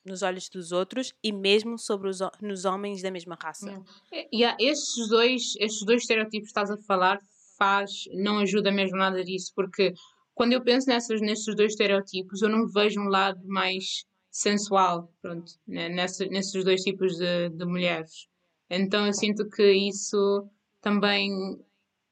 nos 0.04 0.22
olhos 0.22 0.48
dos 0.48 0.72
outros 0.72 1.12
e 1.22 1.32
mesmo 1.32 1.78
sobre 1.78 2.08
os, 2.08 2.18
nos 2.40 2.64
homens 2.64 3.00
da 3.02 3.10
mesma 3.10 3.36
raça. 3.40 3.70
Yeah. 4.12 4.28
E 4.32 4.44
há 4.44 4.56
estes 4.58 5.08
dois, 5.08 5.54
estes 5.58 5.84
dois 5.84 6.02
estereótipos 6.02 6.46
que 6.46 6.58
estás 6.58 6.70
a 6.70 6.76
falar 6.78 7.20
faz, 7.56 8.04
não 8.12 8.38
ajuda 8.38 8.72
mesmo 8.72 8.96
nada 8.96 9.22
disso, 9.22 9.52
porque 9.54 9.94
quando 10.34 10.52
eu 10.52 10.62
penso 10.62 10.88
nessas, 10.88 11.20
nestes 11.20 11.54
dois 11.54 11.72
estereótipos, 11.72 12.42
eu 12.42 12.48
não 12.48 12.66
vejo 12.66 13.00
um 13.00 13.08
lado 13.08 13.40
mais 13.46 14.04
sensual, 14.30 15.12
pronto, 15.22 15.52
né, 15.66 15.88
nesses 15.88 16.64
dois 16.64 16.82
tipos 16.82 17.16
de, 17.16 17.50
de 17.50 17.64
mulheres. 17.64 18.26
Então 18.68 19.06
eu 19.06 19.12
sinto 19.12 19.48
que 19.48 19.62
isso 19.72 20.48
também 20.80 21.30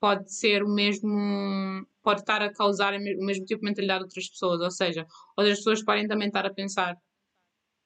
pode 0.03 0.35
ser 0.35 0.65
o 0.65 0.69
mesmo, 0.69 1.87
pode 2.03 2.23
estar 2.23 2.43
a 2.43 2.53
causar 2.53 2.93
o 2.93 2.99
me- 2.99 3.15
o 3.17 3.25
mesmo 3.25 3.45
tipo 3.45 3.61
de 3.61 3.67
mentalidade 3.67 4.01
de 4.01 4.05
outras 4.07 4.29
pessoas, 4.29 4.61
ou 4.61 4.71
seja, 4.71 5.07
outras 5.37 5.59
pessoas 5.59 5.85
podem 5.85 6.09
também 6.09 6.27
estar 6.27 6.45
a 6.45 6.53
pensar 6.53 6.97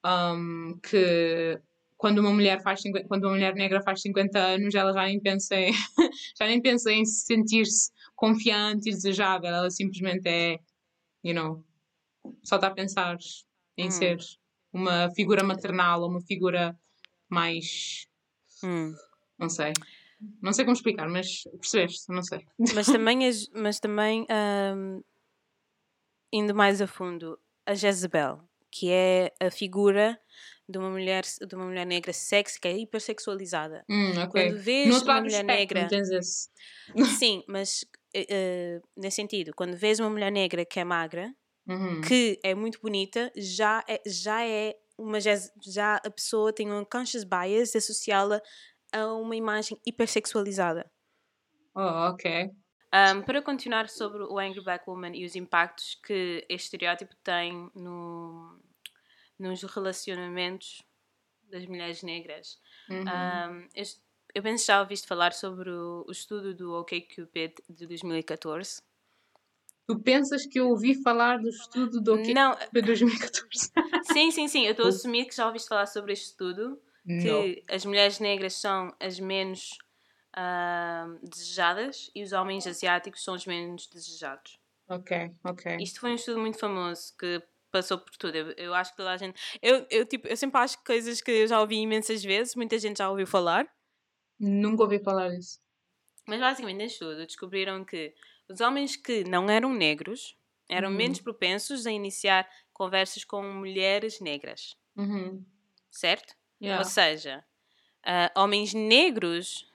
um, 0.03 0.79
que 0.81 1.61
quando 1.95 2.17
uma 2.17 2.31
mulher 2.31 2.59
faz 2.63 2.81
50, 2.81 3.07
quando 3.07 3.25
uma 3.25 3.33
mulher 3.33 3.53
negra 3.53 3.83
faz 3.83 4.01
50 4.01 4.39
anos, 4.39 4.73
ela 4.73 4.93
já 4.93 5.03
nem 5.05 5.19
pensa 5.19 5.55
em, 5.55 5.71
já 6.39 6.47
nem 6.47 6.59
pensa 6.59 6.91
em 6.91 7.05
sentir-se 7.05 7.91
confiante 8.15 8.89
e 8.89 8.93
desejável, 8.93 9.49
ela 9.49 9.69
simplesmente 9.69 10.27
é, 10.27 10.59
you 11.23 11.35
know, 11.35 11.63
só 12.43 12.55
está 12.55 12.67
a 12.67 12.71
pensar 12.71 13.15
em 13.77 13.87
Hum. 13.89 13.91
ser 13.91 14.17
uma 14.73 15.11
figura 15.11 15.43
maternal 15.43 16.01
ou 16.01 16.09
uma 16.09 16.21
figura 16.21 16.75
mais, 17.29 18.07
Hum. 18.63 18.95
não 19.37 19.49
sei, 19.49 19.73
não 20.41 20.53
sei 20.53 20.65
como 20.65 20.75
explicar, 20.75 21.07
mas 21.09 21.43
percebeste, 21.59 22.11
não 22.11 22.21
sei. 22.23 22.39
Mas 22.75 22.89
também, 22.89 23.27
as- 23.27 23.47
mas 23.53 23.79
também 23.79 24.25
hum, 24.29 25.01
indo 26.31 26.53
mais 26.53 26.81
a 26.81 26.87
fundo, 26.87 27.39
a 27.65 27.73
Jezebel, 27.73 28.41
que 28.71 28.91
é 28.91 29.31
a 29.41 29.49
figura 29.49 30.19
de 30.67 30.77
uma 30.77 30.89
mulher, 30.89 31.23
de 31.47 31.55
uma 31.55 31.65
mulher 31.65 31.85
negra 31.85 32.11
sexy, 32.13 32.59
que 32.59 32.67
é 32.67 32.77
hipersexualizada. 32.77 33.85
Hum, 33.89 34.11
ok. 34.17 34.29
Quando 34.29 34.57
vês 34.57 34.89
No 34.89 35.05
uma 35.05 35.21
mulher 35.21 35.43
negra. 35.43 35.87
Sim, 37.03 37.43
mas 37.47 37.85
eh, 38.13 38.81
nesse 38.95 39.15
sentido, 39.17 39.51
quando 39.55 39.75
vês 39.77 39.99
uma 39.99 40.09
mulher 40.09 40.31
negra 40.31 40.65
que 40.65 40.79
é 40.79 40.83
magra, 40.83 41.33
Uhum. 41.67 42.01
que 42.01 42.39
é 42.43 42.55
muito 42.55 42.79
bonita, 42.81 43.31
já 43.35 43.83
é, 43.87 44.01
já 44.05 44.45
é 44.45 44.75
uma 44.97 45.19
já 45.19 45.95
a 46.05 46.09
pessoa 46.11 46.53
tem 46.53 46.71
um 46.71 46.83
conscious 46.85 47.23
bias 47.23 47.71
de 47.71 47.77
associá-la 47.77 48.41
a 48.91 49.13
uma 49.13 49.35
imagem 49.35 49.79
hipersexualizada. 49.85 50.89
Oh, 51.75 52.09
ok. 52.11 52.51
Um, 52.93 53.21
para 53.21 53.41
continuar 53.41 53.89
sobre 53.89 54.23
o 54.23 54.39
Angry 54.39 54.63
Black 54.63 54.89
Woman 54.89 55.11
e 55.13 55.25
os 55.25 55.35
impactos 55.35 55.95
que 55.95 56.45
este 56.49 56.65
estereótipo 56.65 57.15
tem 57.23 57.69
no, 57.75 58.59
nos 59.37 59.61
relacionamentos 59.63 60.81
das 61.43 61.65
mulheres 61.65 62.01
negras. 62.01 62.59
Uhum. 62.89 63.03
Um, 63.03 63.67
este- 63.75 64.01
eu 64.33 64.41
penso 64.41 64.63
que 64.63 64.67
já 64.67 64.79
ouviste 64.81 65.07
falar 65.07 65.33
sobre 65.33 65.69
o, 65.69 66.05
o 66.07 66.11
estudo 66.11 66.53
do 66.53 66.73
OkCupid 66.73 67.55
de 67.69 67.87
2014. 67.87 68.81
Tu 69.87 69.99
pensas 69.99 70.45
que 70.45 70.59
eu 70.59 70.69
ouvi 70.69 71.01
falar 71.01 71.39
do 71.39 71.47
estudo 71.47 72.01
do 72.01 72.17
Não, 72.33 72.55
de 72.73 72.81
2014? 72.81 73.71
sim, 74.11 74.31
sim, 74.31 74.47
sim. 74.47 74.65
Eu 74.65 74.71
estou 74.71 74.85
a 74.85 74.89
assumir 74.89 75.25
que 75.25 75.35
já 75.35 75.47
ouviste 75.47 75.67
falar 75.69 75.85
sobre 75.85 76.13
este 76.13 76.25
estudo. 76.25 76.81
Não. 77.07 77.47
que 77.47 77.63
as 77.69 77.85
mulheres 77.85 78.19
negras 78.19 78.55
são 78.55 78.95
as 78.99 79.19
menos 79.19 79.77
ahm, 80.35 81.19
desejadas 81.23 82.11
e 82.15 82.23
os 82.23 82.33
homens 82.33 82.67
asiáticos 82.67 83.23
são 83.23 83.35
os 83.35 83.45
menos 83.45 83.87
desejados. 83.87 84.59
Ok, 84.95 85.11
ok. 85.43 85.63
Isto 85.79 85.99
foi 85.99 86.11
um 86.11 86.15
estudo 86.15 86.39
muito 86.39 86.57
famoso 86.59 87.15
que 87.17 87.41
passou 87.71 87.99
por 87.99 88.15
tudo. 88.17 88.35
Eu, 88.35 88.51
eu 88.57 88.73
acho 88.73 88.91
que 88.91 88.97
toda 88.97 89.11
a 89.11 89.17
gente. 89.17 89.39
Eu, 89.61 89.85
eu, 89.89 90.05
tipo, 90.05 90.27
eu 90.27 90.35
sempre 90.37 90.59
acho 90.59 90.83
coisas 90.83 91.21
que 91.21 91.31
eu 91.31 91.47
já 91.47 91.59
ouvi 91.61 91.75
imensas 91.77 92.23
vezes, 92.23 92.55
muita 92.55 92.77
gente 92.79 92.97
já 92.97 93.09
ouviu 93.09 93.27
falar, 93.27 93.67
Nunca 94.39 94.81
ouvi 94.83 94.97
falar 94.99 95.29
disso. 95.29 95.59
mas 96.27 96.39
basicamente 96.39 96.77
neste 96.77 96.93
estudo 97.03 97.25
descobriram 97.25 97.83
que 97.83 98.13
os 98.49 98.61
homens 98.61 98.95
que 98.95 99.23
não 99.23 99.49
eram 99.49 99.73
negros 99.73 100.37
eram 100.69 100.89
Uhum. 100.89 100.91
menos 100.91 101.19
propensos 101.19 101.85
a 101.87 101.91
iniciar 101.91 102.49
conversas 102.73 103.23
com 103.23 103.41
mulheres 103.43 104.19
negras, 104.19 104.77
Uhum. 104.95 105.45
certo? 105.89 106.36
Yeah. 106.61 106.79
Ou 106.79 106.85
seja, 106.85 107.45
ah, 108.05 108.31
homens 108.35 108.73
negros, 108.73 109.65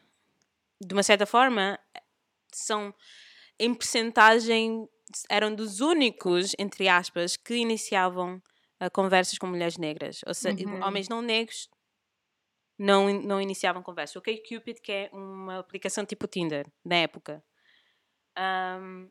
de 0.80 0.92
uma 0.94 1.02
certa 1.02 1.26
forma, 1.26 1.78
são 2.52 2.94
em 3.58 3.74
percentagem 3.74 4.88
eram 5.28 5.54
dos 5.54 5.80
únicos, 5.80 6.54
entre 6.58 6.88
aspas, 6.88 7.36
que 7.36 7.54
iniciavam 7.54 8.42
ah, 8.80 8.90
conversas 8.90 9.38
com 9.38 9.46
mulheres 9.46 9.76
negras. 9.78 10.20
Ou 10.26 10.34
seja, 10.34 10.66
Uhum. 10.66 10.82
homens 10.82 11.08
não 11.08 11.22
negros 11.22 11.68
não, 12.78 13.12
não 13.20 13.40
iniciavam 13.40 13.82
conversas. 13.82 14.16
O 14.16 14.22
Cupid 14.22 14.80
que 14.80 14.92
é 14.92 15.10
uma 15.12 15.58
aplicação 15.58 16.04
tipo 16.04 16.26
Tinder, 16.26 16.66
na 16.84 16.96
época. 16.96 17.44
Ahm, 18.36 19.08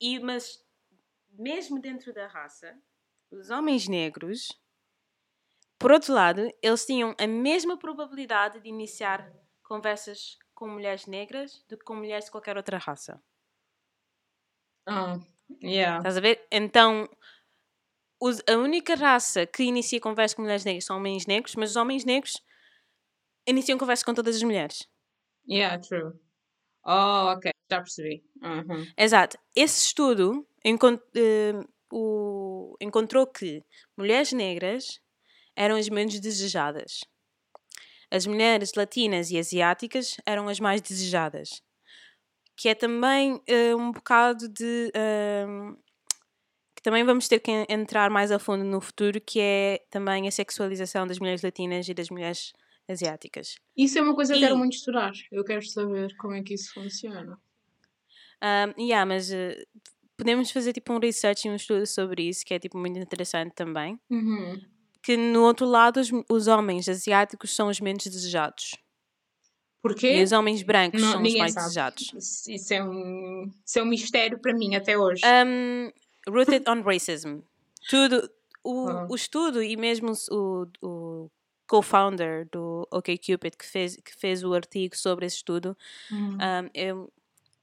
e, 0.00 0.18
mas, 0.20 0.62
mesmo 1.30 1.80
dentro 1.80 2.12
da 2.12 2.26
raça, 2.26 2.78
os 3.30 3.50
homens 3.50 3.88
negros, 3.88 4.48
por 5.82 5.92
outro 5.92 6.14
lado, 6.14 6.48
eles 6.62 6.86
tinham 6.86 7.14
a 7.18 7.26
mesma 7.26 7.76
probabilidade 7.78 8.60
de 8.60 8.68
iniciar 8.68 9.30
conversas 9.64 10.38
com 10.54 10.68
mulheres 10.68 11.06
negras 11.06 11.64
do 11.68 11.76
que 11.76 11.84
com 11.84 11.94
mulheres 11.96 12.26
de 12.26 12.30
qualquer 12.30 12.56
outra 12.56 12.78
raça. 12.78 13.20
Ah, 14.86 15.18
yeah. 15.62 15.98
Estás 15.98 16.16
a 16.16 16.20
ver? 16.20 16.46
Então, 16.50 17.08
os- 18.20 18.42
a 18.48 18.56
única 18.56 18.94
raça 18.94 19.46
que 19.46 19.62
inicia 19.64 20.00
conversa 20.00 20.34
com 20.36 20.42
mulheres 20.42 20.64
negras 20.64 20.84
são 20.84 20.96
homens 20.96 21.26
negros, 21.26 21.54
mas 21.56 21.70
os 21.70 21.76
homens 21.76 22.04
negros 22.04 22.34
iniciam 23.46 23.78
conversa 23.78 24.04
com 24.04 24.14
todas 24.14 24.36
as 24.36 24.42
mulheres. 24.42 24.88
Yeah, 25.48 25.78
true. 25.80 26.12
Oh, 26.86 27.32
ok. 27.34 27.50
Já 27.70 27.78
percebi. 27.80 28.24
Uhum. 28.42 28.86
Exato. 28.96 29.38
Esse 29.56 29.86
estudo 29.86 30.46
encon- 30.64 31.00
eh, 31.16 31.52
o- 31.92 32.76
encontrou 32.80 33.26
que 33.26 33.64
mulheres 33.96 34.32
negras 34.32 35.00
eram 35.56 35.76
as 35.76 35.88
menos 35.88 36.18
desejadas. 36.20 37.00
As 38.10 38.26
mulheres 38.26 38.72
latinas 38.76 39.30
e 39.30 39.38
asiáticas 39.38 40.16
eram 40.26 40.48
as 40.48 40.60
mais 40.60 40.80
desejadas. 40.82 41.62
Que 42.56 42.68
é 42.68 42.74
também 42.74 43.40
eh, 43.46 43.74
um 43.74 43.90
bocado 43.92 44.48
de. 44.48 44.90
ehm, 44.94 45.74
que 46.76 46.82
também 46.82 47.04
vamos 47.04 47.28
ter 47.28 47.38
que 47.40 47.50
en- 47.50 47.66
entrar 47.68 48.10
mais 48.10 48.30
a 48.30 48.38
fundo 48.38 48.64
no 48.64 48.80
futuro, 48.80 49.20
que 49.20 49.40
é 49.40 49.84
também 49.90 50.26
a 50.28 50.30
sexualização 50.30 51.06
das 51.06 51.18
mulheres 51.18 51.42
latinas 51.42 51.88
e 51.88 51.94
das 51.94 52.10
mulheres 52.10 52.52
asiáticas. 52.88 53.54
Isso 53.76 53.98
é 53.98 54.02
uma 54.02 54.14
coisa 54.14 54.34
que 54.34 54.38
eu 54.40 54.42
quero 54.48 54.58
muito 54.58 54.74
estudar. 54.76 55.12
Eu 55.30 55.44
quero 55.44 55.64
saber 55.66 56.14
como 56.16 56.34
é 56.34 56.42
que 56.42 56.54
isso 56.54 56.72
funciona. 56.74 57.38
Um, 58.42 58.82
yeah, 58.82 59.06
mas 59.06 59.30
eh, 59.30 59.64
podemos 60.16 60.50
fazer 60.50 60.72
tipo 60.72 60.92
um 60.92 60.98
research 60.98 61.46
e 61.46 61.50
um 61.50 61.54
estudo 61.54 61.86
sobre 61.86 62.28
isso, 62.28 62.44
que 62.44 62.52
é 62.54 62.58
tipo 62.58 62.76
muito 62.76 62.98
interessante 62.98 63.54
também. 63.54 63.98
Uhum. 64.10 64.60
Que 65.02 65.16
no 65.16 65.42
outro 65.42 65.66
lado, 65.66 65.98
os, 66.00 66.10
os 66.28 66.46
homens 66.46 66.88
asiáticos 66.88 67.54
são 67.54 67.68
os 67.68 67.80
menos 67.80 68.04
desejados. 68.04 68.76
Porquê? 69.82 70.18
E 70.20 70.22
os 70.22 70.30
homens 70.30 70.62
brancos 70.62 71.00
Não, 71.02 71.12
são 71.12 71.22
os 71.22 71.34
mais 71.34 71.52
sabe. 71.54 71.64
desejados. 71.66 72.46
Isso 72.48 72.72
é, 72.74 72.84
um, 72.84 73.50
isso 73.66 73.78
é 73.78 73.82
um 73.82 73.86
mistério 73.86 74.38
para 74.38 74.54
mim 74.54 74.76
até 74.76 74.96
hoje. 74.96 75.22
Um, 75.26 75.90
rooted 76.32 76.64
on 76.70 76.82
racism. 76.82 77.40
Tudo, 77.90 78.30
o, 78.62 78.88
Ah. 78.88 79.06
o 79.10 79.14
estudo 79.16 79.60
e 79.60 79.76
mesmo 79.76 80.12
o, 80.30 80.66
o 80.80 81.30
co-founder 81.66 82.48
do 82.52 82.86
OkCupid 82.92 83.56
que 83.56 83.66
fez, 83.66 83.96
que 83.96 84.14
fez 84.14 84.44
o 84.44 84.54
artigo 84.54 84.96
sobre 84.96 85.26
esse 85.26 85.36
estudo, 85.36 85.76
Uhum. 86.12 86.34
um, 86.36 86.70
eu- 86.74 87.12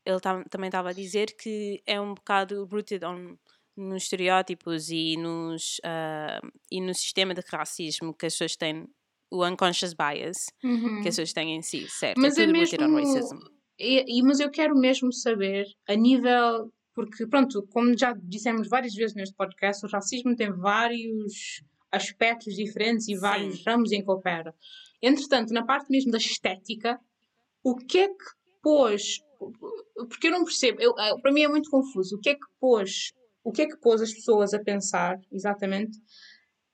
ele 0.05 0.19
tam- 0.19 0.43
também 0.49 0.67
estava 0.67 0.89
a 0.89 0.93
dizer 0.93 1.27
que 1.37 1.81
é 1.85 2.01
um 2.01 2.15
bocado 2.15 2.65
rooted 2.65 3.05
on, 3.05 3.37
nos 3.79 4.03
estereótipos 4.03 4.89
e, 4.89 5.15
nos, 5.17 5.79
ah, 5.83 6.39
e 6.71 6.81
no 6.81 6.93
sistema 6.93 7.33
de 7.33 7.41
racismo 7.51 8.13
que 8.13 8.25
as 8.25 8.33
pessoas 8.33 8.55
têm, 8.55 8.87
o 9.31 9.45
unconscious 9.45 9.93
bias 9.93 10.47
Uhum. 10.63 11.01
que 11.01 11.07
as 11.09 11.15
pessoas 11.15 11.33
têm 11.33 11.55
em 11.55 11.61
si, 11.61 11.87
certo? 11.89 12.19
Mas 12.19 12.37
é 12.37 12.43
é 12.43 12.47
mesmo. 12.47 12.77
E, 13.79 14.19
e- 14.19 14.23
mas 14.23 14.39
eu 14.39 14.49
quero 14.51 14.75
mesmo 14.75 15.11
saber, 15.13 15.65
a 15.87 15.95
nível. 15.95 16.71
Porque, 16.93 17.25
pronto, 17.27 17.65
como 17.71 17.97
já 17.97 18.11
dissemos 18.21 18.67
várias 18.67 18.93
vezes 18.93 19.15
neste 19.15 19.33
podcast, 19.33 19.85
o 19.85 19.89
racismo 19.89 20.35
tem 20.35 20.51
vários 20.51 21.61
aspectos 21.91 22.55
diferentes 22.55 23.07
e 23.07 23.15
vários 23.17 23.57
Sim. 23.59 23.63
ramos 23.65 23.91
em 23.93 24.03
que 24.03 24.11
opera. 24.11 24.53
Entretanto, 25.01 25.53
na 25.53 25.63
parte 25.65 25.89
mesmo 25.89 26.11
da 26.11 26.17
estética, 26.17 26.99
o 27.63 27.75
que 27.75 27.99
é 27.99 28.07
que 28.09 28.25
pôs. 28.61 29.19
Porque 30.09 30.27
eu 30.27 30.31
não 30.31 30.43
percebo, 30.43 30.81
eu- 30.81 30.93
eh, 30.99 31.15
para 31.21 31.31
mim 31.31 31.41
é 31.43 31.47
muito 31.47 31.69
confuso. 31.69 32.17
O 32.17 32.19
que 32.19 32.31
é 32.31 32.35
que 32.35 32.45
pôs. 32.59 33.13
O 33.49 33.51
que 33.51 33.63
é 33.63 33.67
que 33.67 33.77
pôs 33.77 34.01
as 34.01 34.13
pessoas 34.13 34.53
a 34.53 34.59
pensar, 34.59 35.19
exatamente? 35.31 35.97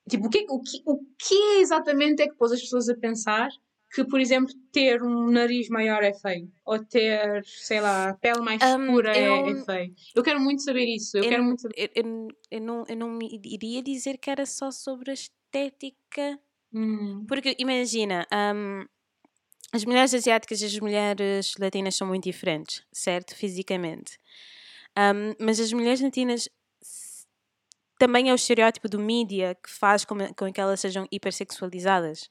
Tipo, 0.09 0.27
o 0.27 0.29
que, 0.29 0.39
é 0.39 0.43
que- 0.45 0.51
o 0.51 0.61
que, 0.61 0.81
o 0.85 0.99
que 1.17 1.59
exatamente 1.59 2.21
é 2.21 2.27
que 2.27 2.35
pôs 2.35 2.51
as 2.51 2.61
pessoas 2.61 2.89
a 2.89 2.95
pensar 2.95 3.49
que, 3.93 4.03
por 4.03 4.19
exemplo, 4.19 4.53
ter 4.71 5.01
um 5.01 5.31
nariz 5.31 5.69
maior 5.69 6.03
é 6.03 6.13
feio. 6.13 6.51
Ou 6.65 6.83
ter, 6.83 7.43
sei 7.45 7.79
lá, 7.79 8.13
pele 8.15 8.41
mais 8.41 8.61
Um, 8.61 8.81
escura 8.87 9.17
é, 9.17 9.27
eu- 9.27 9.47
é 9.61 9.63
feio. 9.63 9.95
Eu 10.13 10.21
quero 10.21 10.39
muito 10.41 10.61
saber 10.63 10.85
isso. 10.85 11.17
Eu, 11.17 11.23
Eu 11.23 11.29
quero 11.29 11.41
não- 11.41 11.47
muito 11.47 11.61
saber. 11.61 11.75
Eu, 11.95 12.03
eu- 12.03 12.27
eu 12.51 12.61
não, 12.61 12.83
eu 12.89 12.95
não 12.97 13.19
iria 13.21 13.81
dizer 13.81 14.17
que 14.17 14.29
era 14.29 14.45
só 14.45 14.69
sobre 14.69 15.11
a 15.11 15.13
estética. 15.13 16.39
Hum, 16.73 17.25
Porque 17.27 17.55
imagina, 17.57 18.27
hum, 18.53 18.83
as 19.71 19.85
mulheres 19.85 20.13
asiáticas 20.13 20.61
e 20.61 20.65
as 20.65 20.77
mulheres 20.79 21.53
latinas 21.57 21.95
são 21.95 22.05
muito 22.07 22.25
diferentes, 22.25 22.83
certo? 22.91 23.33
Fisicamente. 23.35 24.19
Hum, 24.97 25.33
mas 25.39 25.59
as 25.59 25.71
mulheres 25.73 25.99
latinas 26.01 26.47
também 27.97 28.29
é 28.29 28.33
o 28.33 28.35
estereótipo 28.35 28.87
do 28.89 28.99
mídia 28.99 29.55
que 29.55 29.69
faz 29.69 30.03
com, 30.05 30.15
com 30.33 30.51
que 30.51 30.59
elas 30.61 30.79
sejam 30.79 31.07
hipersexualizadas. 31.11 32.29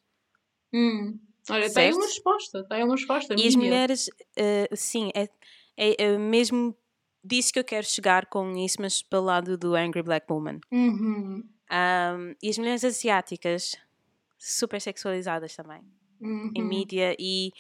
hum. 0.73 1.19
Olha, 1.51 1.69
Certo? 1.69 1.97
uma 1.97 2.07
resposta. 2.07 2.67
Aí 2.71 2.83
uma 2.83 2.95
resposta. 2.95 3.35
E 3.35 3.47
as 3.47 3.55
mídia. 3.55 3.59
mulheres, 3.59 4.09
eh, 4.35 4.67
sim, 4.75 5.11
é, 5.15 5.29
é, 5.77 6.03
é 6.05 6.19
mesmo 6.19 6.75
disso 7.23 7.53
que 7.53 7.59
eu 7.59 7.65
quero 7.65 7.87
chegar 7.87 8.27
com 8.27 8.51
isso, 8.57 8.81
mas 8.81 9.03
pelo 9.03 9.25
lado 9.25 9.59
do 9.59 9.75
Angry 9.75 10.03
Black 10.03 10.27
Woman. 10.33 10.61
Uhum, 10.73 11.43
Um, 11.71 12.35
e 12.43 12.49
as 12.51 12.59
mulheres 12.59 12.85
asiáticas, 12.85 13.75
super 14.39 14.81
sexualizadas 14.81 15.55
também, 15.57 15.81
em 16.21 16.63
uhum. 16.63 16.69
mídia. 16.69 17.15
E 17.19 17.51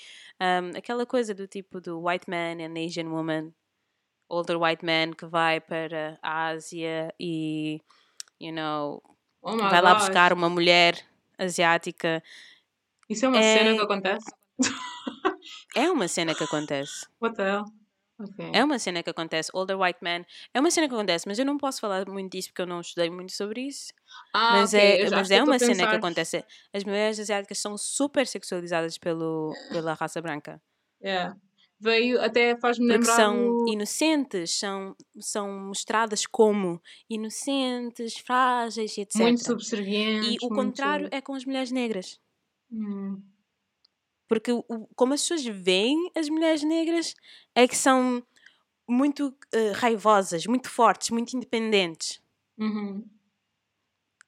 um, 0.40 0.78
aquela 0.78 1.04
coisa 1.06 1.34
do 1.34 1.46
tipo 1.46 1.80
do 1.80 2.00
white 2.06 2.28
man 2.28 2.62
and 2.64 2.78
Asian 2.82 3.08
woman, 3.10 3.52
older 4.28 4.56
white 4.60 4.84
man 4.84 5.12
que 5.12 5.26
vai 5.26 5.60
para 5.60 6.18
a 6.22 6.46
Ásia 6.48 7.14
e, 7.18 7.80
you 8.40 8.52
know, 8.52 9.02
Oh 9.42 9.56
vai 9.56 9.82
lá 9.82 9.94
buscar 9.94 10.32
uma 10.32 10.48
mulher 10.48 10.94
asiática. 11.38 12.22
Isso 13.08 13.26
é 13.26 13.28
uma 13.28 13.38
É- 13.38 13.58
cena 13.58 13.74
que 13.76 13.82
acontece? 13.82 14.32
É 15.76 15.90
uma 15.90 16.08
cena 16.08 16.34
que 16.34 16.44
acontece. 16.44 17.06
What 17.20 17.36
the 17.36 17.42
hell? 17.42 17.64
Ok. 18.18 18.50
É 18.52 18.62
uma 18.64 18.78
cena 18.78 19.02
que 19.02 19.10
acontece. 19.10 19.50
Older 19.52 19.76
white 19.78 19.98
man. 20.02 20.24
É 20.54 20.60
uma 20.60 20.70
cena 20.70 20.88
que 20.88 20.94
acontece, 20.94 21.26
mas 21.26 21.38
eu 21.38 21.44
não 21.44 21.58
posso 21.58 21.80
falar 21.80 22.08
muito 22.08 22.30
disso 22.32 22.48
porque 22.48 22.62
eu 22.62 22.66
não 22.66 22.80
estudei 22.80 23.10
muito 23.10 23.32
sobre 23.32 23.62
isso. 23.62 23.92
Ah, 24.32 24.52
mas 24.52 24.72
ok, 24.72 25.02
é, 25.02 25.10
mas 25.10 25.30
é 25.30 25.42
uma 25.42 25.58
cena 25.58 25.86
que 25.88 25.96
acontece. 25.96 26.44
As 26.72 26.84
mulheres 26.84 27.18
asiáticas 27.18 27.58
são 27.58 27.76
super 27.76 28.26
sexualizadas 28.26 28.96
pelo, 28.98 29.52
pela 29.70 29.94
raça 29.94 30.22
branca. 30.22 30.62
Yeah. 31.02 31.36
Veio, 31.84 32.18
até 32.18 32.56
faz-me 32.56 32.86
Porque 32.86 32.98
lembrar 33.00 33.16
são 33.16 33.46
o... 33.50 33.68
inocentes, 33.70 34.58
são, 34.58 34.96
são 35.20 35.66
mostradas 35.68 36.24
como 36.24 36.80
inocentes, 37.10 38.16
frágeis 38.16 38.96
etc. 38.96 39.20
muito 39.20 39.44
subservientes. 39.44 40.30
e 40.30 40.36
o 40.46 40.48
muito- 40.48 40.54
contrário 40.54 41.08
é 41.12 41.20
com 41.20 41.34
as 41.34 41.44
mulheres 41.44 41.70
negras. 41.70 42.18
Hum. 42.72 43.22
Porque 44.26 44.50
como 44.96 45.12
as 45.12 45.20
pessoas 45.20 45.44
veem 45.44 46.10
as 46.16 46.30
mulheres 46.30 46.62
negras 46.62 47.14
é 47.54 47.68
que 47.68 47.76
são 47.76 48.26
muito 48.88 49.36
eh, 49.52 49.72
raivosas, 49.72 50.46
muito 50.46 50.70
fortes, 50.70 51.10
muito 51.10 51.36
independentes. 51.36 52.18
Uhum. 52.58 53.06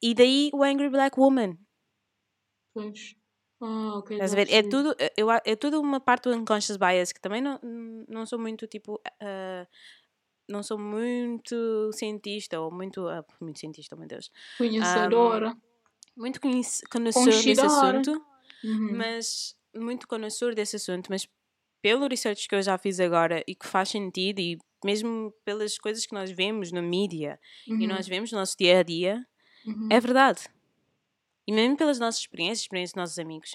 E 0.03 0.13
daí 0.15 0.51
o 0.53 0.63
Angry 0.63 0.91
Black 0.91 1.19
Woman. 1.19 1.57
Pois. 2.75 3.15
Ah, 3.61 3.99
ok. 3.99 4.17
Estás 4.17 4.33
a 4.33 4.37
ver? 4.37 4.53
É 4.53 4.63
tudo, 4.63 4.95
eu, 5.17 5.31
a- 5.31 5.43
é 5.45 5.57
tudo 5.57 5.81
uma 5.81 6.01
parte 6.01 6.25
do 6.29 6.35
unconscious 6.37 6.77
bias 6.77 7.13
que 7.13 7.21
também 7.21 7.41
não, 7.41 7.59
não 8.09 8.27
sou 8.27 8.39
muito 8.39 8.67
tipo. 8.67 9.01
ah, 9.21 9.67
não 10.49 10.63
sou 10.63 10.79
muito 10.79 11.91
cientista 11.93 12.61
ou 12.61 12.71
muito. 12.71 13.07
ah, 13.09 13.25
muito 13.41 13.59
cientista, 13.59 13.95
oh 13.97 13.99
meu 13.99 14.09
Deus. 14.09 14.31
Conhecedora. 14.59 15.57
Muito 16.17 16.41
conhece- 16.41 16.83
conhecedor 16.89 17.43
desse 17.45 17.61
assunto, 17.67 18.25
Uhum. 18.65 18.97
mas. 18.97 19.55
Muito 19.75 20.09
conhecedor 20.09 20.55
desse 20.55 20.77
assunto, 20.77 21.09
mas 21.11 21.29
pelo 21.83 22.09
research 22.09 22.49
que 22.49 22.55
eu 22.55 22.63
já 22.63 22.79
fiz 22.79 22.99
agora 22.99 23.45
e 23.47 23.55
que 23.55 23.67
faz 23.67 23.91
sentido, 23.91 24.39
e 24.41 24.57
mesmo 24.83 25.31
pelas 25.45 25.77
coisas 25.77 26.07
que 26.07 26.15
nós 26.15 26.31
vemos 26.31 26.73
na 26.73 26.81
mídia 26.81 27.39
e 27.67 27.73
Uhum. 27.75 27.87
nós 27.89 28.09
vemos 28.09 28.33
no 28.33 28.39
nosso 28.39 28.57
dia 28.59 28.79
a 28.79 28.83
dia, 28.83 29.23
Uhum. 29.67 29.89
É 29.91 30.01
verdade. 30.01 30.49
E 31.47 31.53
mesmo 31.53 31.77
pelas 31.77 31.99
nossas 31.99 32.21
experiências, 32.21 32.61
experiências 32.61 32.93
dos 32.93 33.01
nossos 33.03 33.19
amigos. 33.19 33.55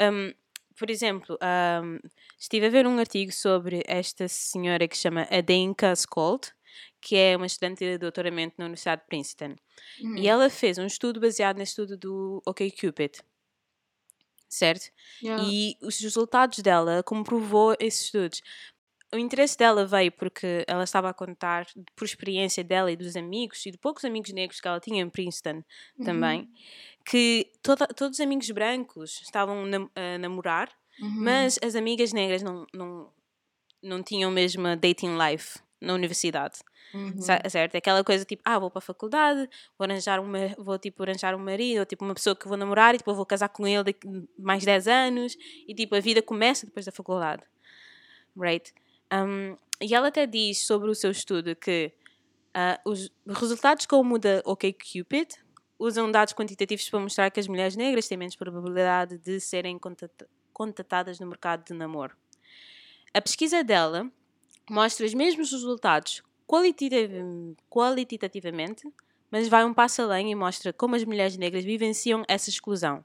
Um, 0.00 0.32
por 0.76 0.90
exemplo, 0.90 1.38
um, 1.82 1.98
estive 2.38 2.66
a 2.66 2.70
ver 2.70 2.86
um 2.86 2.98
artigo 2.98 3.32
sobre 3.32 3.82
esta 3.86 4.28
senhora 4.28 4.86
que 4.86 4.96
se 4.96 5.02
chama 5.04 5.26
Adenka 5.30 5.92
Skold, 5.92 6.52
que 7.00 7.16
é 7.16 7.36
uma 7.36 7.46
estudante 7.46 7.84
de 7.84 7.98
doutoramento 7.98 8.56
na 8.58 8.66
Universidade 8.66 9.02
de 9.02 9.06
Princeton. 9.08 9.56
Uhum. 10.00 10.16
E 10.18 10.28
ela 10.28 10.50
fez 10.50 10.76
um 10.78 10.86
estudo 10.86 11.20
baseado 11.20 11.56
no 11.56 11.62
estudo 11.62 11.96
do 11.96 12.42
OkCupid. 12.46 13.20
Certo? 14.48 14.90
Yeah. 15.22 15.42
E 15.44 15.76
os 15.82 15.98
resultados 16.00 16.58
dela 16.60 17.02
comprovou 17.02 17.74
esses 17.80 18.04
estudos. 18.06 18.42
O 19.12 19.18
interesse 19.18 19.56
dela 19.56 19.86
veio 19.86 20.12
porque 20.12 20.64
ela 20.66 20.84
estava 20.84 21.08
a 21.08 21.14
contar 21.14 21.66
por 21.96 22.04
experiência 22.04 22.62
dela 22.62 22.90
e 22.90 22.96
dos 22.96 23.16
amigos 23.16 23.64
e 23.66 23.70
de 23.70 23.78
poucos 23.78 24.04
amigos 24.04 24.32
negros 24.32 24.60
que 24.60 24.68
ela 24.68 24.80
tinha 24.80 25.02
em 25.02 25.08
Princeton 25.10 25.62
Uhum. 25.98 26.04
também, 26.04 26.48
que 27.08 27.50
toda- 27.62 27.86
todos 27.86 28.18
os 28.18 28.20
amigos 28.20 28.50
brancos 28.50 29.20
estavam 29.22 29.64
a 29.94 30.18
namorar, 30.18 30.68
Uhum. 31.00 31.22
mas 31.22 31.58
as 31.62 31.74
amigas 31.76 32.12
negras 32.12 32.42
não, 32.42 32.66
não, 32.74 33.12
não 33.82 34.02
tinham 34.02 34.30
mesmo 34.30 34.66
a 34.66 34.74
dating 34.74 35.16
life 35.16 35.58
na 35.80 35.94
universidade. 35.94 36.58
Uhum. 36.94 37.20
Certo? 37.20 37.74
É 37.74 37.78
aquela 37.78 38.02
coisa 38.02 38.24
tipo, 38.24 38.42
ah, 38.44 38.58
vou 38.58 38.70
para 38.70 38.78
a 38.78 38.82
faculdade, 38.82 39.48
vou 39.78 39.84
arranjar 39.86 40.18
uma, 40.20 40.38
vou 40.56 40.78
tipo 40.78 41.02
arranjar 41.02 41.34
um 41.34 41.38
marido, 41.38 41.80
ou 41.80 41.86
tipo 41.86 42.04
uma 42.04 42.14
pessoa 42.14 42.34
que 42.34 42.48
vou 42.48 42.56
namorar 42.56 42.94
e 42.94 42.98
tipo 42.98 43.12
vou 43.14 43.26
casar 43.26 43.48
com 43.50 43.66
ele 43.66 43.82
daqui 43.84 44.06
mais 44.38 44.64
10 44.64 44.88
anos 44.88 45.36
e 45.68 45.74
tipo 45.74 45.94
a 45.94 46.00
vida 46.00 46.22
começa 46.22 46.64
depois 46.66 46.86
da 46.86 46.92
faculdade. 46.92 47.42
Right? 48.36 48.72
Um, 49.12 49.56
e 49.80 49.94
ela 49.94 50.08
até 50.08 50.26
diz 50.26 50.66
sobre 50.66 50.90
o 50.90 50.94
seu 50.94 51.10
estudo 51.10 51.54
que 51.54 51.92
ah, 52.54 52.80
os 52.84 53.10
resultados 53.28 53.84
como 53.86 54.14
o 54.14 54.18
da 54.18 54.40
OkCupid 54.44 55.28
usam 55.78 56.10
dados 56.10 56.34
quantitativos 56.34 56.88
para 56.88 57.00
mostrar 57.00 57.30
que 57.30 57.40
as 57.40 57.48
mulheres 57.48 57.76
negras 57.76 58.08
têm 58.08 58.18
menos 58.18 58.36
probabilidade 58.36 59.18
de 59.18 59.40
serem 59.40 59.78
contata- 59.78 60.28
contatadas 60.52 61.20
no 61.20 61.26
mercado 61.26 61.64
de 61.64 61.74
namoro. 61.74 62.16
A 63.12 63.20
pesquisa 63.20 63.62
dela 63.62 64.10
mostra 64.70 65.06
os 65.06 65.14
mesmos 65.14 65.52
resultados 65.52 66.22
qualitativ- 66.46 67.56
qualitativamente, 67.68 68.90
mas 69.30 69.48
vai 69.48 69.64
um 69.64 69.74
passo 69.74 70.02
além 70.02 70.30
e 70.30 70.34
mostra 70.34 70.72
como 70.72 70.96
as 70.96 71.04
mulheres 71.04 71.36
negras 71.36 71.64
vivenciam 71.64 72.24
essa 72.28 72.48
exclusão. 72.48 73.04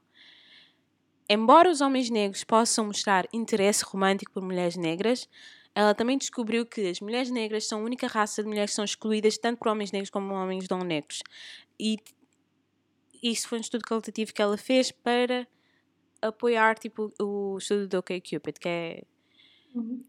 Embora 1.30 1.70
os 1.70 1.82
homens 1.82 2.10
negros 2.10 2.44
possam 2.44 2.88
mostrar 2.88 3.26
interesse 3.32 3.84
romântico 3.86 4.34
por 4.34 4.44
mulheres 4.44 4.76
negras, 4.76 5.30
ela 5.74 5.96
também 5.96 6.18
descobriu 6.18 6.66
que 6.66 6.90
as 6.90 7.00
mulheres 7.00 7.32
negras 7.32 7.66
são 7.66 7.80
a 7.80 7.84
única 7.84 8.06
raça 8.08 8.44
de 8.44 8.50
mulheres 8.50 8.72
que 8.72 8.76
são 8.76 8.84
excluídas 8.84 9.38
tanto 9.38 9.58
por 9.58 9.70
homens 9.70 9.92
negros 9.92 10.10
como 10.10 10.34
homens 10.34 10.68
não 10.70 10.80
negros. 10.80 11.22
E 11.80 11.98
isso 13.22 13.48
foi 13.48 13.58
um 13.60 13.62
estudo 13.62 13.84
qualitativo 13.86 14.34
que 14.34 14.42
ela 14.42 14.58
fez 14.58 14.92
para 14.92 15.48
apoiar 16.22 16.78
tipo, 16.78 17.12
o 17.22 17.58
estudo 17.58 17.88
do 17.88 17.98
OkCupid, 18.00 18.60
que 18.60 18.68
é 18.70 19.04
Uhum. 19.74 20.04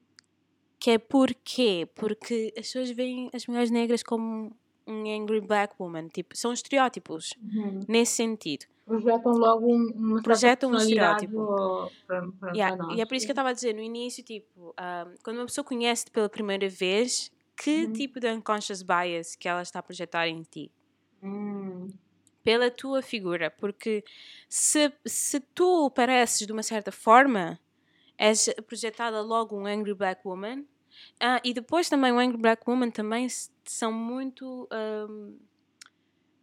que 0.81 0.90
é 0.90 0.98
porquê? 0.98 1.88
Porque 1.94 2.53
as 2.57 2.66
pessoas 2.66 2.90
veem 2.90 3.31
as 3.33 3.46
mulheres 3.46 3.70
negras 3.70 4.03
como 4.03 4.55
um 4.87 5.14
angry 5.22 5.40
black 5.40 5.75
woman. 5.79 6.09
Tipo, 6.09 6.37
são 6.37 6.53
estereótipos 6.53 7.35
Uhum. 7.40 7.81
nesse 7.88 8.14
sentido. 8.14 8.66
Projetam 8.85 9.33
logo 9.33 9.72
um, 9.72 9.92
uma 9.94 10.22
Projetam 10.22 10.70
um 10.72 10.77
estereótipo. 10.77 11.40
ao- 11.40 11.92
para, 12.07 12.27
para, 12.33 12.53
Yeah, 12.53 12.77
nós. 12.77 12.98
e 12.98 13.01
é 13.01 13.07
por 13.07 13.14
isso 13.14 13.25
que 13.25 13.31
eu 13.31 13.35
estava 13.35 13.51
a 13.51 13.53
dizer 13.53 13.72
no 13.75 13.81
início, 13.81 14.25
tipo, 14.25 14.75
ah, 14.77 15.07
quando 15.22 15.37
uma 15.37 15.46
pessoa 15.46 15.64
conhece 15.64 16.11
pela 16.11 16.29
primeira 16.29 16.68
vez, 16.68 17.31
que 17.57 17.85
Uhum. 17.87 17.92
tipo 17.92 18.18
de 18.18 18.29
unconscious 18.33 18.83
bias 18.83 19.37
que 19.37 19.48
ela 19.48 19.62
está 19.62 19.79
a 19.79 19.83
projetar 19.85 20.27
em 20.27 20.42
ti? 20.42 20.72
Hum. 21.22 21.87
Pela 22.42 22.70
tua 22.70 23.02
figura. 23.02 23.50
Porque 23.50 24.05
se, 24.48 24.92
se 25.05 25.40
tu 25.40 25.90
pareces 25.90 26.46
de 26.46 26.52
uma 26.52 26.62
certa 26.62 26.90
forma, 26.90 27.59
és 28.18 28.48
projetada 28.66 29.20
logo 29.20 29.57
um 29.57 29.66
angry 29.66 29.94
black 29.94 30.22
woman. 30.24 30.64
Ah, 31.20 31.40
e 31.44 31.55
depois 31.55 31.88
também 31.88 32.12
o 32.12 32.18
angry 32.18 32.37
black 32.37 32.62
woman 32.68 32.90
também 32.90 33.26
são 33.64 33.92
muito... 33.92 34.68
ahm, 34.70 35.37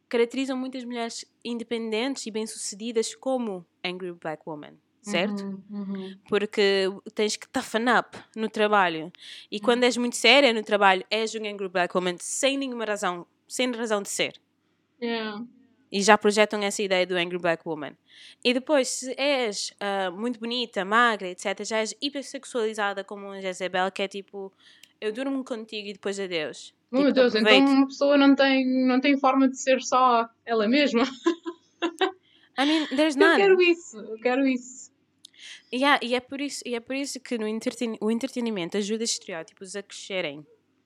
caracterizam 0.09 0.57
muitas 0.57 0.83
mulheres 0.83 1.23
independentes 1.45 2.25
e 2.25 2.31
bem-sucedidas 2.31 3.13
como 3.13 3.65
angry 3.85 4.11
black 4.11 4.41
woman. 4.45 4.73
Certo? 5.01 5.43
Uhum, 5.43 5.63
uhum. 5.69 6.19
porque 6.27 6.85
tens 7.15 7.37
que 7.37 7.47
toughen 7.47 7.85
up 7.97 8.17
no 8.35 8.49
trabalho. 8.49 9.11
E 9.49 9.59
quando 9.59 9.85
és 9.85 9.95
muito 9.95 10.17
séria 10.17 10.51
no 10.51 10.61
trabalho, 10.61 11.05
és 11.09 11.33
um 11.33 11.45
angry 11.45 11.69
black 11.69 11.95
woman 11.95 12.17
sem 12.19 12.57
nenhuma 12.57 12.83
razão, 12.83 13.25
sem 13.47 13.71
razão 13.71 14.01
de 14.01 14.09
ser. 14.09 14.39
Yeah. 15.01 15.45
E 15.91 16.01
já 16.01 16.17
projetam 16.17 16.61
essa 16.61 16.81
ideia 16.83 17.05
do 17.05 17.15
angry 17.15 17.37
black 17.39 17.63
woman. 17.67 17.93
E 18.43 18.53
depois, 18.53 18.87
se 18.89 19.13
és 19.17 19.73
ah, 19.79 20.11
muito 20.11 20.39
bonita, 20.39 20.85
magra, 20.85 21.27
etc., 21.29 21.63
já 21.65 21.77
és 21.79 21.95
hipersexualizada 22.01 23.03
como 23.03 23.29
a 23.29 23.41
Jezebel, 23.41 23.91
que 23.91 24.01
é 24.03 24.07
tipo, 24.07 24.53
eu 25.01 25.11
durmo 25.11 25.43
contigo 25.43 25.87
e 25.87 25.93
depois 25.93 26.19
adeus. 26.19 26.73
Oh, 26.91 26.97
meu 26.97 27.05
Tipo, 27.07 27.15
Deus, 27.15 27.35
então 27.35 27.65
uma 27.65 27.87
pessoa 27.87 28.17
não 28.17 28.35
tem, 28.35 28.65
não 28.87 28.99
tem 28.99 29.17
forma 29.19 29.47
de 29.47 29.59
ser 29.59 29.81
só 29.81 30.27
ela 30.45 30.67
mesma. 30.67 31.03
I 32.57 32.65
mean, 32.65 32.87
there's 32.95 33.15
Eu 33.15 33.21
none. 33.21 33.37
quero 33.37 33.61
isso, 33.61 33.97
eu 33.97 34.17
quero 34.19 34.47
isso. 34.47 34.89
Yeah, 35.73 35.99
e, 36.03 36.15
é 36.15 36.19
por 36.19 36.41
isso, 36.41 36.63
e 36.65 36.75
é 36.75 36.79
por 36.79 36.95
isso 36.95 37.19
que 37.19 37.37
no 37.37 37.47
entreten 37.47 37.95
o 38.01 38.09
entretenimento 38.11 38.75
ajuda 38.77 39.03
os 39.03 39.11
estereótipos 39.11 39.75
a 39.75 39.83
crescerem 39.83 40.45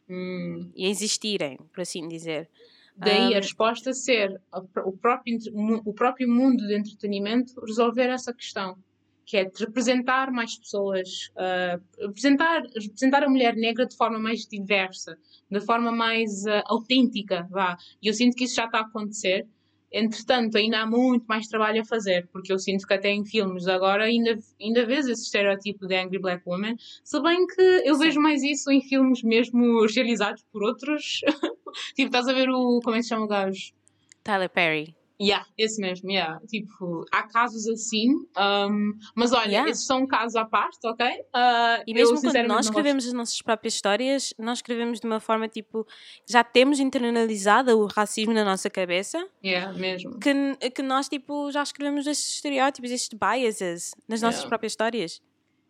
Hum. 0.09 0.71
e 0.75 0.85
a 0.85 0.89
existirem, 0.89 1.57
por 1.73 1.81
assim 1.81 2.07
dizer. 2.07 2.49
Daí 2.95 3.33
a 3.33 3.37
Um, 3.37 3.41
resposta 3.41 3.93
ser 3.93 4.39
a 4.51 4.59
o 4.85 4.91
próprio, 4.91 5.37
o 5.85 5.93
próprio 5.93 6.29
mundo 6.29 6.65
de 6.67 6.77
entretenimento 6.77 7.59
resolver 7.65 8.09
essa 8.09 8.33
questão, 8.33 8.77
que 9.25 9.37
é 9.37 9.45
de 9.45 9.65
representar 9.65 10.31
mais 10.31 10.57
pessoas, 10.57 11.31
ah, 11.35 11.79
representar, 11.99 12.61
representar 12.75 13.23
a 13.23 13.29
mulher 13.29 13.55
negra 13.55 13.85
de 13.85 13.95
forma 13.95 14.19
mais 14.19 14.45
diversa, 14.45 15.17
de 15.49 15.59
forma 15.61 15.91
mais 15.91 16.45
ah, 16.45 16.63
autêntica, 16.67 17.47
vá. 17.49 17.77
E 18.01 18.07
eu 18.07 18.13
sinto 18.13 18.35
que 18.35 18.43
isso 18.43 18.55
já 18.55 18.65
está 18.65 18.79
a 18.79 18.81
acontecer. 18.81 19.47
Entretanto, 19.93 20.57
ainda 20.57 20.81
há 20.81 20.87
muito 20.87 21.25
mais 21.27 21.47
trabalho 21.47 21.81
a 21.81 21.85
fazer, 21.85 22.27
porque 22.33 22.51
eu 22.51 22.57
sinto 22.57 22.87
que 22.87 22.93
até 22.95 23.09
em 23.11 23.23
filmes 23.23 23.67
agora 23.67 24.05
ainda, 24.05 24.39
ainda 24.59 24.85
vês 24.87 25.07
esse 25.07 25.21
estereótipo 25.21 25.85
de 25.85 25.95
Angry 25.95 26.17
Black 26.17 26.41
Woman, 26.47 26.75
se 27.03 27.21
bem 27.21 27.45
que 27.45 27.61
eu 27.61 27.93
Sim. 27.93 28.01
vejo 28.01 28.19
mais 28.19 28.41
isso 28.41 28.71
em 28.71 28.81
filmes 28.81 29.21
mesmo 29.21 29.85
realizados 29.85 30.43
por 30.51 30.63
outros. 30.63 31.21
tipo, 31.95 32.07
estás 32.07 32.27
a 32.27 32.33
ver 32.33 32.49
o. 32.49 32.79
Como 32.83 32.95
é 32.95 32.99
que 32.99 33.03
se 33.03 33.09
chama 33.09 33.25
o 33.25 33.27
gajo? 33.27 33.71
Tyler 34.23 34.49
Perry. 34.49 34.95
Yeah, 35.23 35.45
esse 35.57 35.79
mesmo, 35.81 36.09
yeah. 36.11 36.39
Tipo, 36.47 37.05
há 37.11 37.23
casos 37.23 37.67
assim, 37.67 38.09
um, 38.37 38.93
mas 39.15 39.31
olha, 39.31 39.47
Yeah. 39.49 39.69
esses 39.69 39.85
são 39.85 40.01
um 40.03 40.07
caso 40.07 40.37
à 40.37 40.45
parte, 40.45 40.79
ok? 40.85 41.05
Uh, 41.07 41.83
E 41.87 41.91
eu, 41.91 41.93
mesmo 41.95 42.07
quando 42.15 42.19
sinceramente, 42.21 42.47
nós 42.53 42.65
escrevemos 42.65 43.07
as 43.07 43.13
nossas 43.13 43.41
próprias 43.41 43.73
histórias, 43.75 44.33
nós 44.37 44.57
escrevemos 44.59 44.99
de 44.99 45.05
uma 45.07 45.19
forma 45.19 45.47
tipo. 45.47 45.87
Já 46.27 46.43
temos 46.43 46.79
internalizado 46.79 47.77
o 47.79 47.87
racismo 47.87 48.33
na 48.33 48.43
nossa 48.43 48.69
cabeça, 48.69 49.25
Yeah, 49.43 49.71
mesmo. 49.77 50.19
que, 50.19 50.33
que 50.71 50.81
nós 50.81 51.07
tipo 51.07 51.51
já 51.51 51.63
escrevemos 51.63 52.05
estes 52.07 52.35
estereótipos, 52.35 52.91
estes 52.91 53.17
biases 53.17 53.91
nas 54.07 54.21
nossas 54.21 54.39
Yeah. 54.41 54.49
próprias 54.49 54.73
histórias. 54.73 55.21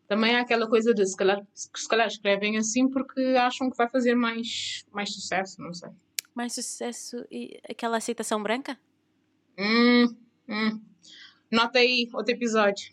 Também 0.08 0.36
há 0.36 0.42
aquela 0.42 0.68
coisa 0.68 0.94
de 0.94 1.06
se 1.06 1.16
calhar, 1.16 1.42
se 1.54 1.88
calhar 1.88 2.08
escrevem 2.08 2.58
assim 2.58 2.90
porque 2.90 3.22
acham 3.38 3.70
que 3.70 3.78
vai 3.78 3.88
fazer 3.90 4.16
mais, 4.16 4.84
mais 4.92 5.14
sucesso, 5.14 5.62
não 5.62 5.74
sei. 5.74 5.90
Mais 6.36 6.54
sucesso 6.54 7.26
e 7.32 7.60
aquela 7.70 7.98
aceitação 7.98 8.42
branca? 8.42 8.78
Hum, 9.58 10.16
hum. 10.50 10.82
Nota 11.52 11.80
aí 11.80 12.10
outro 12.14 12.34
episódio. 12.34 12.92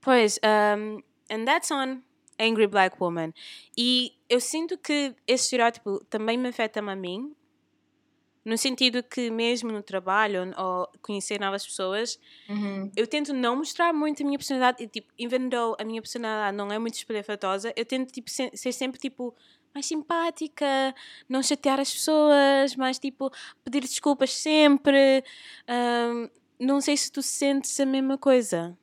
Pois, 0.00 0.38
um, 0.44 1.00
and 1.30 1.44
that's 1.44 1.70
on 1.70 2.02
Angry 2.38 2.66
Black 2.66 2.96
Woman. 3.00 3.32
E 3.76 4.12
eu 4.28 4.40
sinto 4.40 4.78
que 4.78 5.14
esse 5.26 5.44
estereótipo 5.44 6.04
também 6.08 6.38
me 6.38 6.48
afeta-me 6.48 6.90
a 6.92 6.96
mim, 6.96 7.34
no 8.44 8.56
sentido 8.56 9.02
que 9.02 9.30
mesmo 9.30 9.70
no 9.70 9.82
trabalho 9.82 10.54
ou 10.56 10.88
conhecer 11.02 11.38
novas 11.40 11.66
pessoas, 11.66 12.18
Uhum. 12.48 12.90
eu 12.96 13.06
tento 13.06 13.34
não 13.34 13.56
mostrar 13.56 13.92
muito 13.92 14.22
a 14.22 14.26
minha 14.26 14.38
personalidade. 14.38 14.82
E, 14.84 14.88
tipo, 14.88 15.12
even 15.18 15.50
though 15.50 15.76
a 15.78 15.84
minha 15.84 16.00
personalidade 16.00 16.56
não 16.56 16.72
é 16.72 16.78
muito 16.78 16.94
espalhafatosa, 16.94 17.72
eu 17.76 17.84
tento 17.84 18.10
tipo, 18.12 18.30
se- 18.30 18.50
ser 18.54 18.72
sempre 18.72 18.98
tipo 18.98 19.34
mais 19.74 19.86
simpática, 19.86 20.94
não 21.28 21.42
chatear 21.42 21.80
as 21.80 21.92
pessoas, 21.92 22.74
mais 22.76 22.98
tipo 22.98 23.30
pedir 23.64 23.80
desculpas 23.80 24.32
sempre. 24.32 25.22
Ahm, 25.66 26.28
não 26.58 26.80
sei 26.80 26.96
se 26.96 27.10
tu 27.10 27.22
sentes 27.22 27.78
a 27.78 27.86
mesma 27.86 28.18
coisa. 28.18 28.76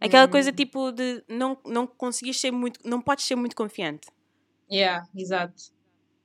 Aquela 0.00 0.26
coisa 0.26 0.52
tipo 0.52 0.90
de 0.90 1.22
não, 1.28 1.56
não 1.64 1.86
conseguir 1.86 2.34
ser 2.34 2.50
muito. 2.50 2.80
Não 2.84 3.00
podes 3.00 3.24
ser 3.24 3.36
muito 3.36 3.54
confiante. 3.54 4.08
Yeah, 4.70 5.06
exato. 5.16 5.72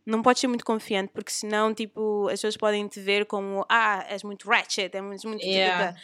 Não 0.05 0.21
podes 0.21 0.39
ser 0.39 0.47
muito 0.47 0.65
confiante, 0.65 1.11
porque 1.13 1.31
senão, 1.31 1.73
tipo, 1.73 2.27
as 2.27 2.33
pessoas 2.33 2.57
podem 2.57 2.87
te 2.87 2.99
ver 2.99 3.25
como 3.25 3.65
ah, 3.69 4.05
és 4.09 4.23
muito 4.23 4.49
ratchet, 4.49 4.95
és 4.95 5.25
muito. 5.25 5.43
Yeah. 5.43 5.95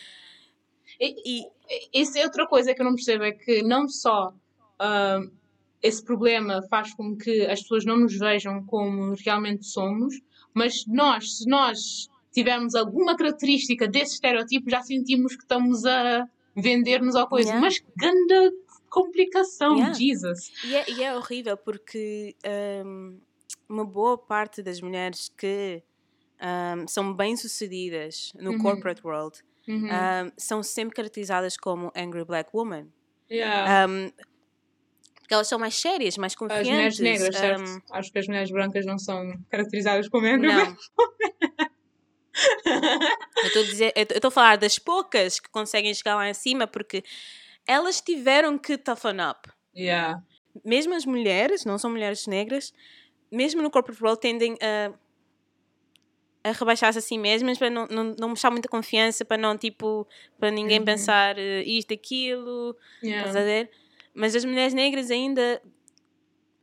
E, 1.00 1.48
E, 1.70 2.02
Isso 2.02 2.18
é 2.18 2.24
outra 2.24 2.46
coisa 2.46 2.74
que 2.76 2.82
eu 2.82 2.86
não 2.86 2.96
percebo, 2.96 3.24
é 3.24 3.32
que 3.32 3.64
não 3.64 3.88
só 3.88 4.34
ahm, 4.80 5.32
esse 5.84 6.04
problema 6.04 6.62
faz 6.70 6.94
com 6.96 7.16
que 7.16 7.46
as 7.46 7.62
pessoas 7.62 7.84
não 7.86 7.98
nos 8.00 8.18
vejam 8.18 8.64
como 8.66 9.14
realmente 9.24 9.66
somos, 9.68 10.16
mas 10.54 10.86
nós, 10.88 11.38
se 11.40 11.48
nós 11.48 12.10
tivermos 12.32 12.74
alguma 12.74 13.16
característica 13.16 13.88
desse 13.88 14.14
estereotipo, 14.14 14.70
já 14.70 14.82
sentimos 14.82 15.36
que 15.36 15.44
estamos 15.44 15.86
a 15.86 16.26
vender-nos 16.56 17.16
ao 17.16 17.28
coisa. 17.28 17.50
Yeah. 17.50 17.62
Mas 17.62 17.84
grande 17.98 18.56
complicação, 18.90 19.76
Yeah. 19.76 19.94
Jesus. 19.94 20.52
E 20.64 20.76
é, 20.76 20.90
e 20.90 21.04
é 21.04 21.16
horrível 21.16 21.58
porque 21.58 22.36
hum, 22.86 23.20
uma 23.68 23.84
boa 23.86 24.18
parte 24.18 24.62
das 24.64 24.80
mulheres 24.82 25.30
que 25.38 25.84
hum, 26.42 26.88
são 26.88 27.14
bem-sucedidas 27.14 28.32
no 28.40 28.52
Uhum. 28.52 28.58
corporate 28.60 29.02
world 29.06 29.40
Uhum. 29.68 29.86
hum, 29.88 30.32
são 30.38 30.62
sempre 30.64 30.96
caracterizadas 30.96 31.56
como 31.58 31.92
angry 31.96 32.24
black 32.26 32.50
woman. 32.54 32.88
Yeah. 33.32 33.88
Hum, 33.88 34.12
porque 35.24 35.34
elas 35.36 35.48
são 35.50 35.60
mais 35.60 35.76
sérias, 35.76 36.18
mais 36.18 36.34
As 36.48 36.70
mulheres 36.70 37.00
confiantes. 37.00 37.02
negras, 37.02 37.38
certo? 37.38 37.62
hum, 37.68 37.82
Acho 37.92 38.12
que 38.12 38.20
as 38.20 38.28
mulheres 38.28 38.52
brancas 38.52 38.86
não 38.86 38.98
são 38.98 39.34
caracterizadas 39.50 40.08
como 40.10 40.26
angry 40.28 40.54
não. 40.54 40.76
Eu 43.42 43.48
estou 43.50 44.28
a 44.30 44.32
falar 44.32 44.58
das 44.58 44.80
poucas 44.80 45.40
que 45.40 45.50
conseguem 45.50 45.94
chegar 45.94 46.16
lá 46.16 46.30
em 46.30 46.34
cima 46.34 46.66
porque 46.68 47.04
elas 47.68 48.02
tiveram 48.02 48.58
que 48.58 48.78
toughen 48.78 49.20
up. 49.22 49.50
Yeah. 49.74 50.22
mesmo 50.64 50.94
as 50.96 51.06
mulheres, 51.06 51.66
não 51.66 51.78
são 51.78 51.90
mulheres 51.90 52.28
negras, 52.28 52.74
mesmo 53.32 53.62
no 53.62 53.72
corporate 53.72 54.02
world 54.04 54.20
tendem 54.22 54.56
a 54.62 54.94
a 56.44 56.52
rebaixar-se 56.52 57.00
a 57.00 57.02
si 57.02 57.18
mesmas 57.18 57.58
para 57.58 57.70
não, 57.70 57.88
não, 57.88 58.16
não 58.20 58.30
mostrar 58.30 58.52
muita 58.52 58.68
confiança, 58.68 59.24
para 59.24 59.38
não, 59.38 59.58
tipo, 59.58 60.08
para 60.40 60.52
ninguém 60.52 60.80
Uhum. 60.80 60.84
pensar 60.84 61.38
eh, 61.38 61.64
isto, 61.64 61.94
aquilo, 61.94 62.76
estás 63.12 63.36
a 63.36 63.40
Yeah. 63.40 63.44
ver? 63.44 63.72
Mas 64.14 64.36
as 64.36 64.46
mulheres 64.46 64.74
negras 64.74 65.10
ainda, 65.10 65.62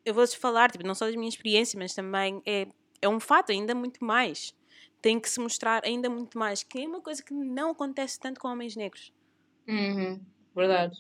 eu 0.05 0.15
vou-vos 0.15 0.35
falar, 0.35 0.71
tipo, 0.71 0.87
não 0.87 0.95
só 0.95 1.07
das 1.07 1.15
minhas 1.17 1.35
experiências, 1.35 1.75
mas 1.75 1.95
também 1.95 2.41
é, 2.47 2.67
é 3.03 3.09
um 3.09 3.21
fato, 3.21 3.51
ainda 3.53 3.75
muito 3.75 4.05
mais. 4.05 4.53
Tem 5.03 5.19
que 5.19 5.29
se 5.31 5.41
mostrar 5.41 5.85
ainda 5.85 6.09
muito 6.11 6.39
mais, 6.39 6.63
que 6.63 6.79
é 6.81 6.87
uma 6.87 7.01
coisa 7.01 7.23
que 7.23 7.33
não 7.35 7.71
acontece 7.71 8.19
tanto 8.21 8.41
com 8.41 8.49
homens 8.49 8.77
negros. 8.77 9.13
Uhum. 9.69 10.21
Verdade. 10.55 10.97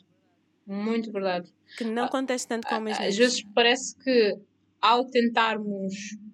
Muito 0.66 1.10
verdade. 1.12 1.52
Que 1.76 1.84
não 1.84 2.04
Ah, 2.04 2.06
acontece 2.06 2.46
tanto 2.46 2.66
com 2.68 2.74
homens 2.76 2.94
Às 2.96 3.00
negros. 3.00 3.16
vezes 3.18 3.42
parece 3.54 3.96
que 3.98 4.34
ao 4.80 5.04
tentarmos 5.06 5.92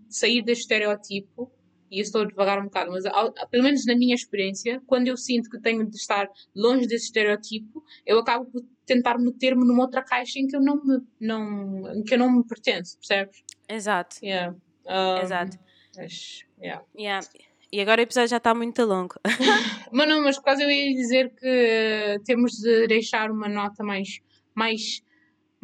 sair 0.08 0.42
deste 0.42 0.62
estereotipo, 0.62 1.50
e 1.90 1.98
eu 1.98 2.02
estou 2.02 2.22
a 2.22 2.26
devagar 2.26 2.60
um 2.60 2.64
bocado, 2.64 2.90
mas 2.92 3.04
ao- 3.06 3.32
pelo 3.50 3.64
menos 3.64 3.84
na 3.86 3.96
minha 3.96 4.14
experiência, 4.14 4.80
quando 4.86 5.08
eu 5.08 5.16
sinto 5.16 5.48
que 5.50 5.60
tenho 5.60 5.88
de 5.88 5.96
estar 5.96 6.28
longe 6.54 6.86
desse 6.86 7.06
estereotipo, 7.06 7.82
eu 8.04 8.18
acabo 8.18 8.46
por 8.50 8.62
tentar 8.86 9.18
meter-me 9.18 9.66
numa 9.66 9.82
outra 9.82 10.02
caixa 10.02 10.38
em 10.38 10.46
que 10.46 10.56
eu 10.56 10.60
não 10.60 10.82
me, 10.82 11.00
não, 11.20 11.92
em 11.94 12.02
que 12.02 12.14
eu 12.14 12.18
não 12.18 12.30
me 12.30 12.44
pertenço, 12.44 12.96
percebes? 12.98 13.42
Exato, 13.68 14.16
Yeah. 14.22 14.56
Um, 14.86 15.18
exato. 15.18 15.58
mas, 15.96 16.44
yeah. 16.62 16.84
Yeah. 16.96 17.26
E 17.72 17.80
agora 17.80 18.00
o 18.00 18.04
episódio 18.04 18.28
já 18.28 18.36
está 18.36 18.54
muito 18.54 18.84
longo. 18.84 19.16
Mas 19.92 20.08
não, 20.08 20.22
mas 20.22 20.38
quase 20.38 20.62
eu 20.62 20.70
ia 20.70 20.94
dizer 20.94 21.34
que 21.34 22.20
temos 22.24 22.52
de 22.52 22.86
deixar 22.86 23.30
uma 23.30 23.48
nota 23.48 23.82
mais, 23.82 24.20
mais, 24.54 25.02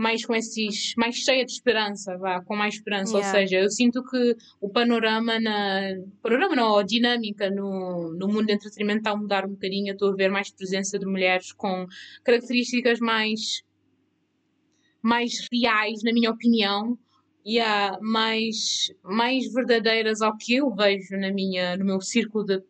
mais 0.03 0.27
com 0.27 0.35
esses, 0.35 0.95
mais 0.97 1.15
cheia 1.15 1.45
de 1.47 1.53
esperança, 1.53 2.19
vá, 2.19 2.43
com 2.43 2.57
mais 2.57 2.75
esperança. 2.75 3.17
Yeah. 3.17 3.29
Ou 3.29 3.35
seja, 3.35 3.61
eu 3.61 3.71
sinto 3.71 4.03
que 4.03 4.37
o 4.61 4.69
panorama 4.69 5.39
na, 5.39 5.95
panorama 6.21 6.57
não, 6.57 6.77
a 6.77 6.83
dinâmica 6.83 7.49
no, 7.49 8.13
no 8.13 8.27
mundo 8.27 8.47
do 8.47 8.53
entretenimento 8.53 8.99
está 8.99 9.13
a 9.13 9.17
mudar 9.17 9.47
um 9.47 9.51
bocadinho. 9.51 9.91
Eu 9.91 9.93
estou 9.93 10.11
a 10.13 10.17
ver 10.17 10.29
mais 10.29 10.51
presença 10.51 10.99
de 10.99 11.07
mulheres 11.07 11.53
com 11.53 11.87
características 12.25 12.99
mais, 12.99 13.63
mais 15.01 15.47
reais, 15.53 16.03
na 16.03 16.13
minha 16.13 16.33
opinião. 16.33 16.99
E 17.45 17.61
há 17.61 17.97
mais, 18.01 18.93
mais 19.05 19.53
verdadeiras 19.53 20.21
ao 20.21 20.37
que 20.37 20.57
eu 20.57 20.75
vejo 20.75 21.17
na 21.17 21.33
minha, 21.33 21.77
no 21.77 21.85
meu 21.85 22.01
círculo 22.01 22.45
de 22.45 22.61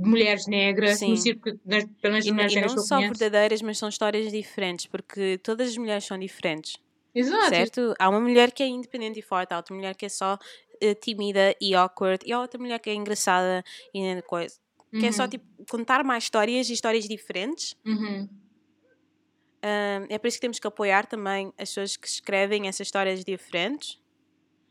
mulheres 0.00 0.46
negras, 0.46 0.98
Sim. 0.98 1.10
no 1.10 1.16
círculo, 1.16 1.58
das, 1.64 1.84
pelo 2.00 2.12
menos 2.14 2.26
E, 2.26 2.30
mulheres 2.30 2.54
e 2.54 2.56
negras 2.56 2.74
não 2.74 2.78
só 2.78 2.86
conheço. 2.86 3.10
verdadeiras, 3.10 3.62
mas 3.62 3.78
são 3.78 3.88
histórias 3.88 4.30
diferentes, 4.32 4.86
porque 4.86 5.38
todas 5.42 5.70
as 5.70 5.76
mulheres 5.78 6.04
são 6.04 6.18
diferentes, 6.18 6.74
Exato. 7.14 7.50
certo? 7.50 7.94
Há 7.98 8.08
uma 8.10 8.20
mulher 8.20 8.52
que 8.52 8.62
é 8.62 8.66
independente 8.68 9.18
e 9.20 9.22
forte, 9.22 9.52
há 9.54 9.56
outra 9.58 9.74
mulher 9.74 9.96
que 9.96 10.06
é 10.06 10.08
só 10.08 10.38
eh, 10.80 10.94
tímida 10.94 11.54
e 11.60 11.74
awkward, 11.74 12.24
e 12.26 12.32
há 12.32 12.40
outra 12.40 12.60
mulher 12.60 12.78
que 12.80 12.90
é 12.90 12.94
engraçada 12.94 13.64
e 13.94 14.22
coisa. 14.22 14.58
Que 14.98 15.06
é 15.06 15.12
só 15.12 15.26
Uhum, 15.26 15.28
tipo 15.28 15.46
contar 15.70 16.04
mais 16.04 16.24
histórias 16.24 16.68
e 16.70 16.74
histórias 16.74 17.06
diferentes. 17.08 17.76
uhum. 17.84 18.28
É 20.08 20.18
por 20.18 20.26
isso 20.26 20.36
que 20.36 20.40
temos 20.42 20.58
que 20.58 20.66
apoiar 20.66 21.06
também 21.06 21.48
as 21.58 21.70
pessoas 21.70 21.96
que 21.96 22.06
escrevem 22.08 22.68
essas 22.68 22.86
histórias 22.86 23.24
diferentes. 23.24 23.98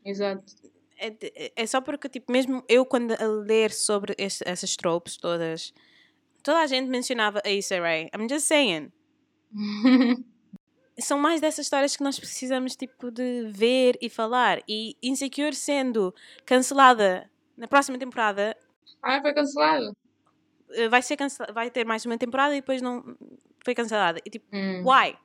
Exato. 0.04 0.69
É, 1.00 1.52
é 1.56 1.66
só 1.66 1.80
porque, 1.80 2.08
tipo, 2.08 2.30
mesmo 2.30 2.62
eu 2.68 2.84
quando 2.84 3.12
a 3.12 3.26
ler 3.26 3.72
sobre 3.72 4.14
esse- 4.18 4.44
essas 4.46 4.76
tropes 4.76 5.16
todas, 5.16 5.72
toda 6.42 6.58
a 6.60 6.66
gente 6.66 6.88
mencionava 6.88 7.40
a 7.44 7.50
Issa 7.50 7.80
Rae. 7.80 8.10
I'm 8.14 8.28
just 8.28 8.46
saying. 8.46 8.92
são 10.98 11.18
mais 11.18 11.40
dessas 11.40 11.64
histórias 11.64 11.96
que 11.96 12.02
nós 12.02 12.18
precisamos 12.18 12.76
tipo 12.76 13.10
de 13.10 13.48
ver 13.50 13.96
e 14.02 14.10
falar 14.10 14.62
e 14.68 14.94
Insecure 15.02 15.54
sendo 15.54 16.14
cancelada 16.44 17.30
na 17.56 17.66
próxima 17.66 17.98
temporada 17.98 18.54
ah, 19.02 19.18
foi 19.22 19.32
cancelado. 19.32 19.96
eh, 20.72 20.88
vai 20.90 21.00
ser 21.00 21.16
cancela 21.16 21.50
vai 21.54 21.70
ter 21.70 21.86
mais 21.86 22.04
uma 22.04 22.18
temporada 22.18 22.54
e 22.54 22.60
depois 22.60 22.82
não 22.82 23.02
foi 23.64 23.74
cancelada 23.74 24.20
e 24.26 24.28
tipo 24.30 24.44
Hum. 24.54 24.82
why 24.84 25.16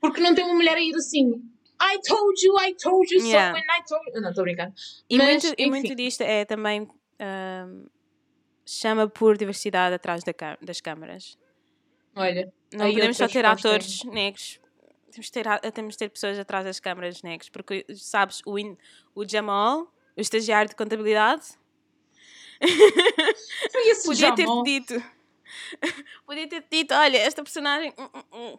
Porque 0.00 0.20
não 0.20 0.32
tem 0.34 0.44
uma 0.44 0.54
mulher 0.54 0.76
a 0.76 0.80
ir 0.80 0.94
assim. 0.94 1.42
I 1.84 1.98
told 2.06 2.40
you, 2.42 2.54
I 2.58 2.74
told 2.74 3.10
you 3.12 3.20
Yeah. 3.20 3.52
so, 3.52 3.58
and 3.58 3.64
I 3.68 3.82
told 3.88 4.02
you. 4.14 4.20
Não, 4.22 4.30
estou 4.30 4.44
brincando. 4.44 4.72
e 5.10 5.18
Mas, 5.18 5.44
muito 5.44 5.54
e 5.58 5.66
muito 5.66 5.94
disto 5.94 6.20
é 6.22 6.44
também 6.44 6.88
ahm, 7.18 7.86
chama 8.64 9.08
por 9.08 9.36
diversidade 9.36 9.94
atrás 9.94 10.22
da 10.22 10.32
das 10.60 10.80
câmaras 10.80 11.36
Olha, 12.14 12.52
não 12.72 12.92
podemos 12.92 13.16
só 13.16 13.26
ter 13.28 13.44
atores 13.44 14.04
negros 14.04 14.60
temos 15.10 15.26
de 15.26 15.32
ter, 15.32 15.72
temos 15.72 15.94
de 15.94 15.98
ter 15.98 16.08
pessoas 16.10 16.38
atrás 16.38 16.64
das 16.64 16.78
câmaras 16.80 17.22
negras 17.22 17.48
porque 17.50 17.84
sabes 17.94 18.40
o, 18.46 18.58
In- 18.58 18.78
o 19.14 19.28
Jamal 19.28 19.92
o 20.16 20.20
estagiário 20.20 20.68
de 20.70 20.76
contabilidade 20.76 21.58
Podia 24.04 24.34
ter 24.34 24.44
Jamal. 24.44 24.62
dito. 24.62 24.94
Podia 26.26 26.48
ter 26.48 26.64
dito, 26.70 26.94
olha, 26.94 27.18
esta 27.18 27.42
personagem. 27.42 27.92
hum, 27.98 28.08
hum, 28.14 28.22
hum. 28.32 28.58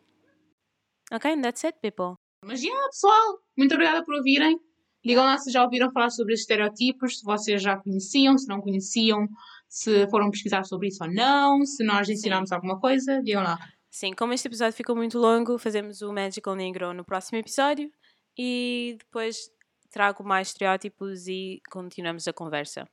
Ok, 1.11 1.41
that's 1.41 1.63
it, 1.63 1.77
people. 1.81 2.15
Mas, 2.45 2.61
yeah, 2.61 2.85
pessoal, 2.87 3.39
muito 3.57 3.73
obrigada 3.73 4.03
por 4.03 4.15
ouvirem. 4.15 4.59
Digam 5.03 5.25
lá 5.25 5.37
se 5.37 5.51
já 5.51 5.63
ouviram 5.63 5.91
falar 5.91 6.09
sobre 6.09 6.33
estes 6.33 6.43
estereotipos, 6.43 7.19
se 7.19 7.25
vocês 7.25 7.61
já 7.61 7.75
conheciam, 7.77 8.37
se 8.37 8.47
não 8.47 8.61
conheciam, 8.61 9.27
se 9.67 10.07
foram 10.07 10.31
pesquisar 10.31 10.63
sobre 10.63 10.87
isso 10.87 11.03
ou 11.03 11.11
não, 11.11 11.65
se 11.65 11.83
nós 11.83 12.07
ensinámos 12.07 12.51
alguma 12.51 12.79
coisa, 12.79 13.21
digam 13.21 13.43
lá. 13.43 13.57
Sim, 13.89 14.13
como 14.13 14.33
este 14.33 14.47
episódio 14.47 14.73
ficou 14.73 14.95
muito 14.95 15.19
longo, 15.19 15.57
fazemos 15.57 16.01
o 16.01 16.13
Magical 16.13 16.55
Negro 16.55 16.93
no 16.93 17.03
próximo 17.03 17.37
episódio 17.37 17.91
e 18.37 18.95
depois 18.97 19.51
trago 19.91 20.23
mais 20.23 20.47
estereótipos 20.47 21.27
e 21.27 21.61
continuamos 21.69 22.27
a 22.27 22.33
conversa. 22.33 22.89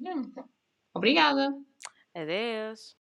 Yeah. 0.00 0.22
Obrigada. 0.94 1.52
Adeus. 2.14 2.96